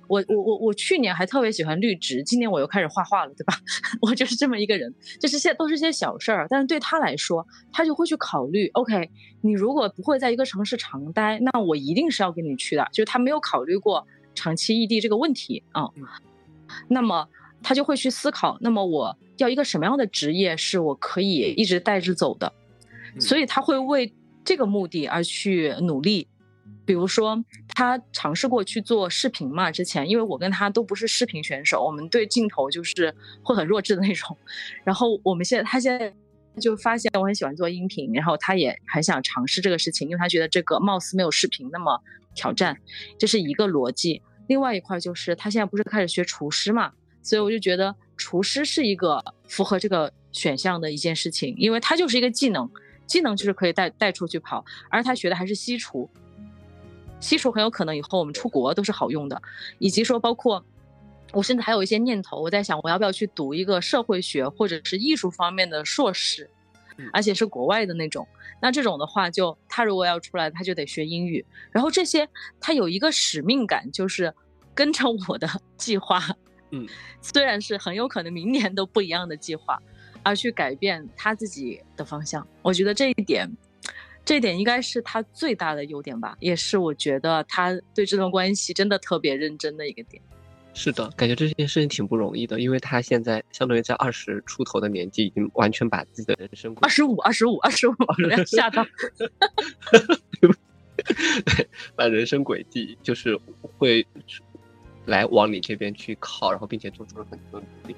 [0.07, 3.53] 我我我我去年还特别喜欢绿植，今年我又开始画画了，对吧？
[4.01, 8.67] 我就是这么一个人，就是现在都是些小事儿，但是对他来说，他就会去考虑。
[8.73, 9.09] OK，
[9.41, 15.89] 你如果不会在一个城市长待，那我一定是要跟你去的，就是他没有考虑过长期异地这个问题啊。
[16.87, 17.27] 那么
[17.61, 22.51] 他就会去思考，那么我要一个什么样的职业是我可以一直带着走的？
[23.19, 24.13] 所以他会为
[24.45, 26.27] 这个目的而去努力。
[26.87, 27.43] 比如说，
[27.75, 29.69] 他尝试过去做视频嘛？
[29.69, 33.13] 之前，因为我跟他都不是视频选手，我们对镜头就是
[33.43, 34.35] 会很弱智的那种。
[34.85, 36.13] 然后我们现在，他现在
[36.61, 42.01] 就发现我很喜欢做音频，然后他也很想尝试这个事情，因为他觉得这个貌似没有视频那么
[42.33, 42.77] 挑战，
[43.19, 44.21] 这是一个逻辑。
[44.47, 46.93] 另外一块就是他现在不是开始学厨师嘛？
[47.21, 52.69] 所以我就觉得厨师是一个符合这个选项的一件事情，因为他就是一个技能，
[53.05, 56.09] 技能就是可以带带出去跑，而他学的还是西厨。
[57.19, 59.41] 西厨很有可能以后我们出国都是好用的，
[59.79, 60.63] 以及说包括
[61.33, 66.49] 我甚至还有一些念头，我在想我要不要去读一个社会学或者是艺术方面的硕士，
[67.11, 68.27] 而且是国外的那种。
[68.61, 71.45] 那这种的话，就他如果要出来，他就得学英语。
[71.71, 72.27] 然后这些
[72.59, 74.33] 他有一个使命感，就是
[74.73, 75.47] 跟着我的
[75.77, 76.23] 计划，
[76.71, 76.87] 嗯，
[77.21, 79.81] 虽然是很有可能明年都不一样的计划，
[80.23, 82.47] 而去改变他自己的方向。
[82.61, 83.51] 我觉得这一点。
[84.27, 90.21] 这点应该是他最大的优点吧，也是我觉得他对这段关系真的特别认真的一个点。
[90.73, 97.95] 是的，感觉这件事情挺不容易的，因为他现在相当于在二十出头的年纪，已经完全把自己的人生二十五、二十五、二十五，
[98.45, 98.85] 吓到，
[100.41, 100.51] 对，
[101.95, 103.39] 把人生轨迹就是
[103.77, 104.05] 会
[105.05, 107.95] 来往你这边去靠，然后并且做出了很多努力。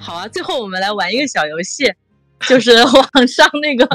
[0.00, 1.92] 好啊，最后我们来玩一个小游戏，
[2.48, 3.88] 就是 网上那个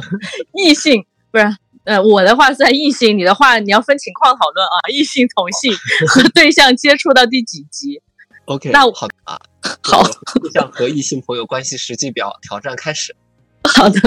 [0.54, 4.76] 异性，不是，呃，我的话算异性，你的话你要分情况讨论啊。
[4.92, 5.74] 异性同性
[6.08, 8.02] 和对象接触到第几集
[8.46, 9.40] ？OK，那好啊，
[9.82, 10.04] 好，
[10.42, 13.16] 对象和异性朋友关系实际表挑战开始。
[13.64, 14.00] 好的，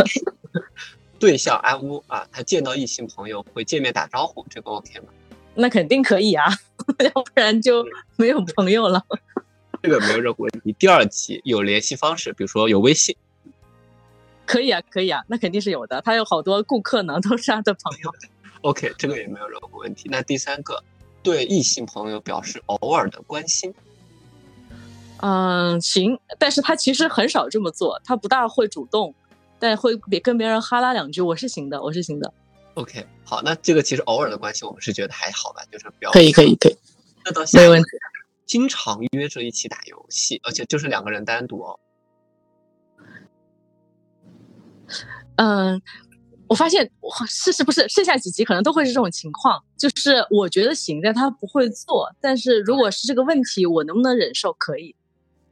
[1.18, 5.06] 对象安屋啊，他见到异性朋友会见面打招呼，这个 OK 吗？
[5.54, 6.44] 那肯定可以啊。
[6.98, 7.84] 要不然就
[8.16, 9.02] 没有朋友了。
[9.86, 10.74] 这个没有任何问题。
[10.80, 13.14] 第二集有联系方式，比如说有微信，
[14.44, 16.02] 可以啊，可以啊，那肯定是有的。
[16.02, 18.12] 他有好多顾客呢，都是他的朋友。
[18.62, 20.08] OK，这个也没有任何问题。
[20.10, 20.82] 那第三个，
[21.22, 23.72] 对异性朋友表示偶尔的关心。
[25.18, 29.14] 嗯，行，但是他其实很少这么做，他不大会主动，
[29.60, 32.34] 但会别跟别人哈拉两句，我是行的，我是行的。
[32.74, 36.76] OK，好，那这个其实偶尔的关系，我们是觉得还好吧，就是比较可以，可以，可以。
[37.24, 37.88] 那到下没问题。
[38.46, 41.80] 经常约着一起打游戏，而且就是两个人单独哦。
[45.36, 45.82] 嗯，
[46.46, 46.90] 我发现
[47.28, 52.08] 是是不是剩下几集可能都会是这种情况，就是我觉得行，但他不会做。
[52.20, 54.52] 但是如果是这个问题，我能不能忍受？
[54.52, 54.94] 可以。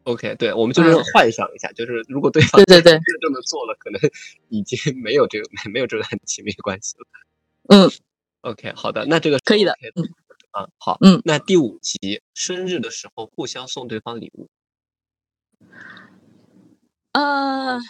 [0.05, 4.01] OK，对，我们就是幻想一下，就是如果对方对对对真这么做了，可能
[4.51, 7.07] 已经 没有这个没有这个很亲密关系了。
[7.69, 7.91] 嗯
[8.43, 9.75] ，OK，好的，那这个可以的。
[9.97, 10.05] 嗯，
[10.55, 14.49] 啊，好，嗯，那第五集生日的时候互相送对方礼物。
[17.13, 17.81] 呃，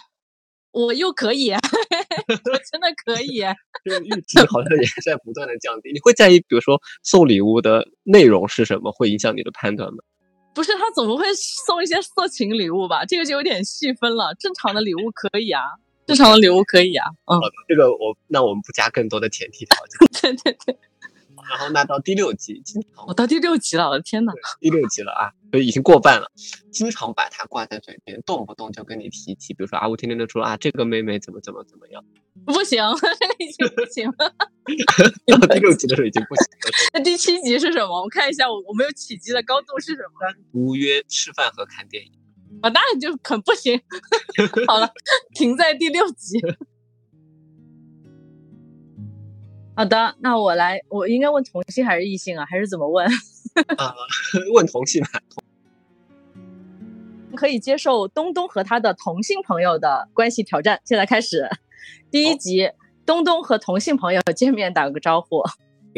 [0.72, 1.58] 我又可以， 我
[2.72, 3.42] 真的可以。
[3.84, 5.92] 这个阈值好像也在不断的降低。
[5.92, 9.98] 你会在意，比如说送礼物的内容是什么，会影响你的判断吗？
[10.54, 13.04] 不是，他总不会送一些色情礼物吧？
[13.04, 14.34] 这个就有点细分了。
[14.36, 15.62] 正常的礼物可以啊，
[16.06, 17.04] 正常的礼物可以啊。
[17.26, 17.36] 嗯，
[17.68, 19.98] 这个我那我们不加更多的前提条件。
[20.22, 20.78] 对 对对。
[21.48, 26.30] 然后那到第六集，经常我到第六集了，我的天呐，第六集了啊，所以已经过半了。
[26.72, 32.04] 经常把它挂在嘴边，动不动就跟你提起，比如说啊，我天天都说啊，这个妹妹怎么怎么怎么样。
[32.44, 32.82] 不行，
[33.38, 34.34] 已经不行了。
[35.26, 36.70] 到第六集的时候已经不行了。
[36.94, 38.02] 那第七集是什么？
[38.02, 40.20] 我看一下，我我没有起鸡的高度是什么？
[40.20, 42.12] 单独约吃饭和看电影。
[42.62, 43.80] 啊，那就很不行。
[44.66, 44.90] 好了，
[45.34, 46.40] 停在第六集。
[49.76, 52.46] 好的，那我来，我应该问同性还是异性啊？
[52.48, 53.04] 还是怎么问？
[53.76, 53.92] 啊，
[54.54, 55.20] 问同性吧。
[57.34, 60.80] 可以接受东东和他的同性朋友的关系挑战。
[60.84, 61.50] 现在开始，
[62.08, 62.70] 第一集，
[63.04, 65.42] 东东和同性朋友见面打个招呼。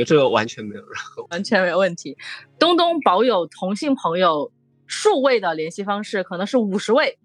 [0.07, 2.17] 这个完全没有任何，完全没有问题。
[2.59, 4.51] 东东保有同性朋友
[4.87, 7.19] 数位的联系方式，可能是五十位。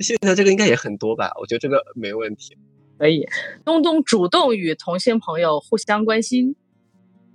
[0.00, 1.30] 现在这个应该也很多吧？
[1.40, 2.58] 我觉得这个没问题。
[3.00, 3.26] 可以，
[3.64, 6.54] 东东主动与同性朋友互相关心，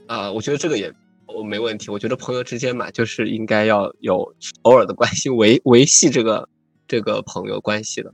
[0.05, 0.93] 啊，我觉得这个也
[1.25, 1.89] 我没问题。
[1.89, 6.47] 我觉得朋友之间嘛，就是应该要有偶尔的关心，维维系这个
[6.87, 8.13] 这个朋友关系的。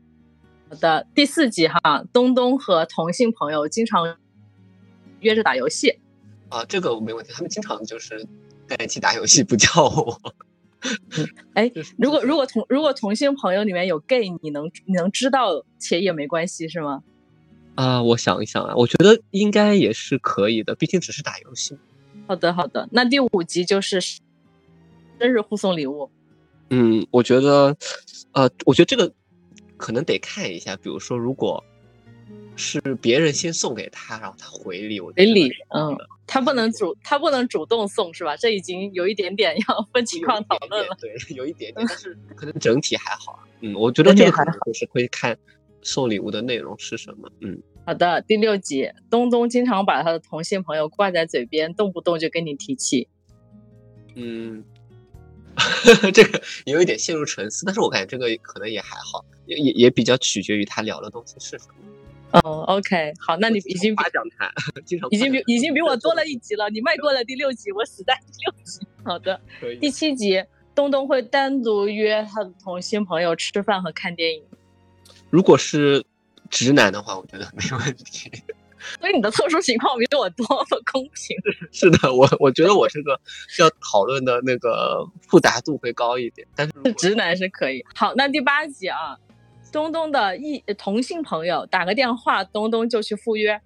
[0.69, 4.17] 好的，第四集哈，东东和同性朋友经常
[5.19, 5.99] 约着打游戏，
[6.47, 7.33] 啊，这个没问题。
[7.33, 8.25] 他们经常就是
[8.65, 10.17] 在一起打游戏，不叫我。
[11.53, 17.03] 哎， 如果如果同如果同性朋友里面有 gay，你能你能知道且也没关系是吗？
[17.81, 21.75] 啊，我想一想啊，我觉得应该也是可以的，毕竟只是打游戏。
[22.27, 22.87] 好的，好的。
[22.91, 24.21] 那第五集就是生
[25.19, 26.11] 日互送礼物。
[26.69, 27.75] 嗯，我觉得，
[28.33, 29.11] 呃，我觉得这个
[29.77, 31.63] 可能得看一下，比如说，如果
[32.55, 38.37] 是别人先送给他，然后他回礼，我回礼，嗯，他不能主，他不能主动送，是吧？
[38.37, 40.95] 这已经有一点点要分情况讨论了。
[40.99, 43.43] 对，有一点点，但是可能整体还好。
[43.61, 45.35] 嗯，我觉得这个还是会看。
[45.83, 47.27] 送礼物的内容是什么？
[47.39, 48.21] 嗯，好的。
[48.21, 53.07] 第六集，东东经常把他的同性朋友挂在嘴边，动不动就跟你提起。
[54.15, 54.63] 嗯，
[56.13, 62.39] 这个有一点陷入沉思，但是我感觉这个可能也还好，也也也比较取决于他聊的东西是什么。
[62.43, 64.49] 哦，OK，好，那你已经夸奖他，
[64.85, 68.87] 经常 已经比已经比我多了一集了，你迈过了第六集，我死在第六集。
[69.03, 69.41] 好的，
[69.81, 70.41] 第七集，
[70.75, 74.43] 东东会单独约他的同性朋友吃饭和看电影。
[75.29, 76.05] 如果是
[76.51, 78.29] 直男的话，我觉得没问题。
[78.99, 81.37] 所以你的特殊情况比我多，不公平。
[81.71, 83.19] 是的，我我觉得我这个
[83.59, 86.47] 要讨论的那个复杂度会高一点。
[86.55, 87.85] 但是直男是可以。
[87.95, 89.15] 好，那第八集啊，
[89.71, 93.61] 东东的异同性朋友打个电话，东东就去赴约。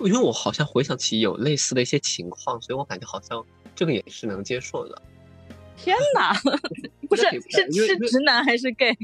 [0.00, 3.46] 因为我好像回想起有类似的一些情况，所以我感觉好像
[3.76, 5.00] 这个也是能接受的。
[5.76, 6.34] 天哪，
[7.08, 8.96] 不是是是直男还是 gay？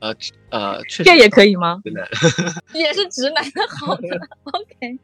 [0.00, 0.14] 呃
[0.50, 1.80] 呃，这也可以吗？
[1.84, 2.08] 直男
[2.74, 4.08] 也是直男的， 好的
[4.44, 4.98] ，OK。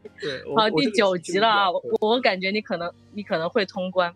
[0.57, 4.13] 好，第九集了啊，我我感觉你可能你可能会通关。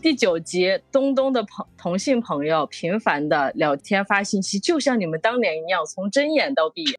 [0.00, 6.94] 第九集，东东的朋同性朋友频繁的聊天发信息，就像你们当年一样，从睁眼到闭眼。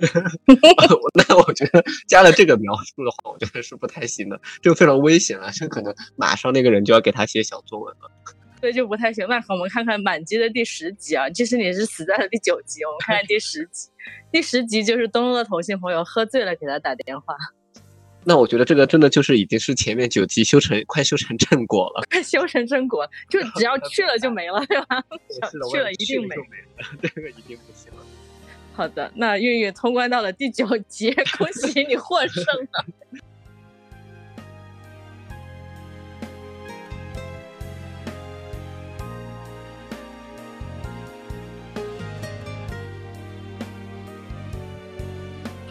[1.30, 8.12] 那我觉得加了这个描述的话，我觉得是不太行的，就非常危险了，这可能马上那个人就要给他写小作文了。
[8.64, 9.28] 所以就不太行。
[9.28, 11.30] 那好，我们看看满级的第十集啊。
[11.32, 12.82] 其实你是死在了第九集。
[12.86, 13.90] 我们看看第十集。
[14.32, 17.36] 第十集就是东东的同性朋友喝醉了给他打电话。
[18.24, 25.04] 那我觉得这个真的就是已经是前面九集修成快修成正果了， 快修成正果，就只要去了就没了，对吧？
[25.70, 26.34] 去了一定没，
[27.02, 28.06] 这个一定不行了。
[28.72, 32.86] 好的，那韵韵通关到了第九集，恭喜你获胜了。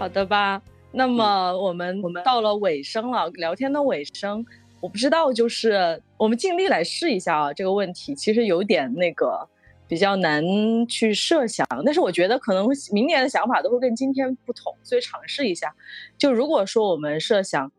[0.02, 4.44] 好的吧，那么我们我们到了尾声了，聊天的尾声，
[4.80, 7.52] 我不知道，就是我们尽力来试一下啊。
[7.52, 9.48] 这个问题其实有点那个
[9.86, 10.44] 比较难
[10.88, 15.72] 去设想，但是我觉得可能明年的想法都会跟今天不同，所以尝试一下。
[16.18, 17.70] 就如果说我们设想，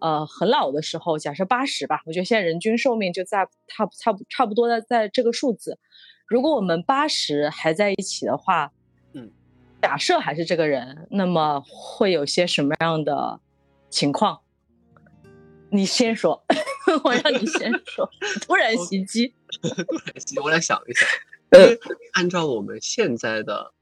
[0.00, 5.78] 呃，很老的时候，假设八十吧，我觉得现在人均寿命就在差差不差不多的在这个数字。
[6.26, 8.70] 如果我们八十还在一起的话。
[9.82, 13.40] 假设还是这个人，那么会有些什么样的
[13.88, 14.40] 情况？
[15.72, 16.44] 你先说，
[17.04, 18.08] 我让你先 说。
[18.42, 19.68] 突然袭击，突
[20.04, 21.08] 然袭击，我来想一想。
[21.50, 21.76] 呃，
[22.12, 23.72] 按照我们现在的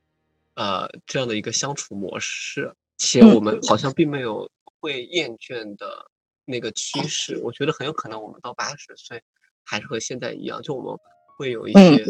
[0.55, 6.11] 呃这样的一个相处模式，且我们好像并没有会厌倦的
[6.45, 9.23] 那个趋势，我觉得很有可能我们到八十岁
[9.65, 10.99] 还是和现在一样，就我们
[11.37, 12.05] 会有一些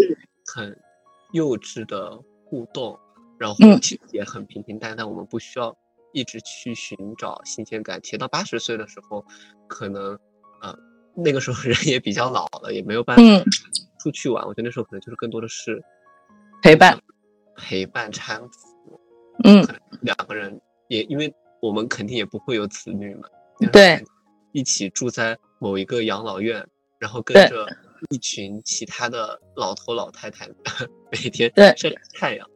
[0.55, 0.79] 很
[1.33, 2.99] 幼稚的互动。
[3.39, 5.77] 然后其实也很平平淡淡，我们不需要
[6.13, 8.01] 一直去寻找新鲜感。
[8.03, 9.25] 且到八十岁的时候，
[9.69, 10.19] 可能
[10.61, 10.77] 呃
[11.15, 13.23] 那个时候人也比较老了，也没有办法
[14.01, 14.45] 出去玩。
[14.45, 15.83] 我觉得那时候可能就是更多的是
[16.63, 17.01] 陪伴、
[17.57, 19.01] 陪伴搀扶。
[19.45, 19.65] 嗯，
[20.01, 21.33] 两个人也因为
[21.63, 23.29] 我们肯定也不会有子女嘛，
[23.73, 24.05] 对，
[24.53, 26.67] 一起住在某一个养老院，
[26.99, 27.67] 然后跟着
[28.11, 30.49] 一群其他的老头老太太
[31.13, 32.49] 每天晒太阳。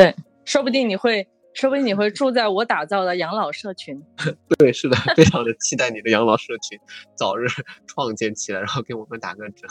[0.00, 0.14] 对，
[0.46, 4.02] 说不定你会，说不定你会住在我打造的养老社群。
[4.58, 6.78] 对，是的， 非常的期待你的养老社群
[7.14, 7.46] 早日
[7.86, 9.68] 创建起来，然后给我们打个折。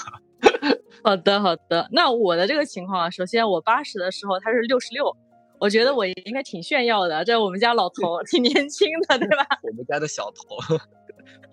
[1.04, 1.90] 好的，好的。
[1.92, 5.18] 那我的这个情况啊，首先我八十的时候他是六十六，
[5.60, 9.48] 我觉得我应该挺炫耀的，这我们家老头挺年轻的，对吧？
[9.64, 10.78] 我们家的小头，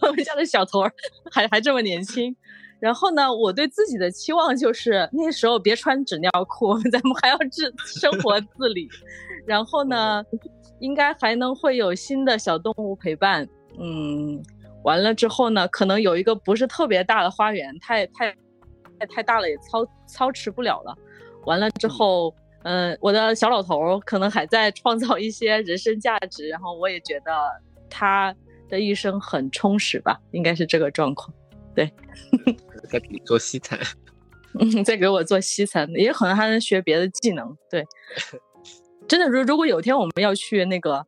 [0.03, 0.83] 我们家的小头
[1.33, 2.37] 还还这么年轻。
[2.79, 8.89] 然后呢，我对自己的期望就是那时候别穿纸尿裤， 咱们还要自 生活自理。
[9.47, 10.23] 然后呢，
[10.81, 13.49] 应该还能会有新的小动物陪伴。
[13.79, 14.43] 嗯，
[14.83, 18.35] 完了之后呢，可能有一个不是特别大的花园，太太
[18.99, 20.95] 太太大了也操操持不了了。
[21.45, 27.33] 完了之后，嗯，我的小老头可能还在创造一些人生价值，然后我也觉得
[27.89, 28.35] 他
[28.69, 31.33] 的一生很充实吧，应该是这个状况。
[31.75, 31.91] 对。
[32.87, 33.79] 在给你做西餐，
[34.59, 37.57] 嗯， 在给我做西餐，也可能还能学别的技能。
[37.71, 37.85] 对，
[39.09, 41.07] 真的，如如果有天我们要去那个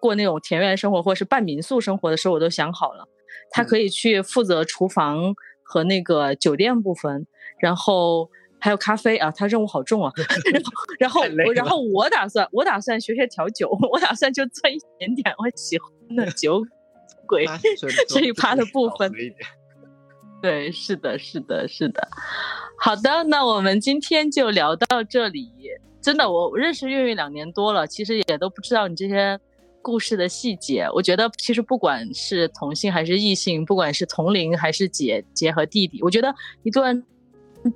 [0.00, 3.06] 过那种田园生活，或者是半民宿生活的时候，我都想好了，
[3.50, 7.26] 他可以去负责厨房和那个酒店部分，
[7.58, 10.12] 然后还有咖啡啊，他任务好重啊。
[10.98, 16.62] 然后，然后，然后我打算，我打算学学调酒，我打算就做一点点我喜欢的酒
[17.26, 17.46] 鬼
[18.08, 19.12] 这一趴的部分。
[20.40, 22.08] 对，是的，是的，是的。
[22.78, 25.50] 好的，那我们今天就聊到这里。
[26.00, 29.38] 真的，我认识月月两年多了，其实也都不知道你这些
[29.82, 30.88] 故事的细节。
[30.94, 37.04] 我觉得，其实不管是同性还是异性，不管是同龄还是姐姐和弟弟，我觉得一段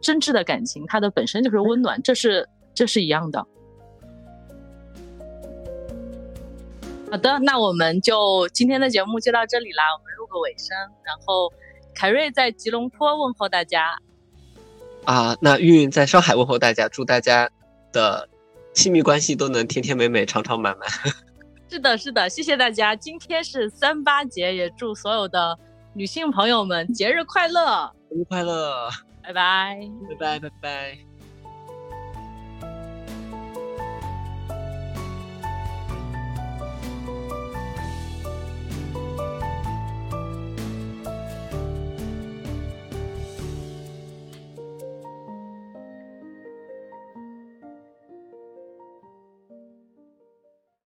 [0.01, 3.47] 真挚的感情，它的本身就是温暖，这是这是一样的。
[7.11, 11.53] 好的，那我们就今天的节目就到这里啦，我们录个尾声，然后。
[11.95, 13.97] 凯瑞在吉隆坡问候大家，
[15.05, 17.49] 啊，那韵韵在上海问候大家，祝大家
[17.93, 18.29] 的
[18.75, 20.89] 亲密关系都能甜甜美美、长长满满。
[21.71, 22.95] 是的，是的，谢谢大家。
[22.95, 25.59] 今天是三八节，也祝所有的
[25.93, 28.89] 女性朋友们节日快乐， 节日快乐，
[29.23, 29.79] 拜拜，
[30.09, 31.14] 拜拜，拜拜。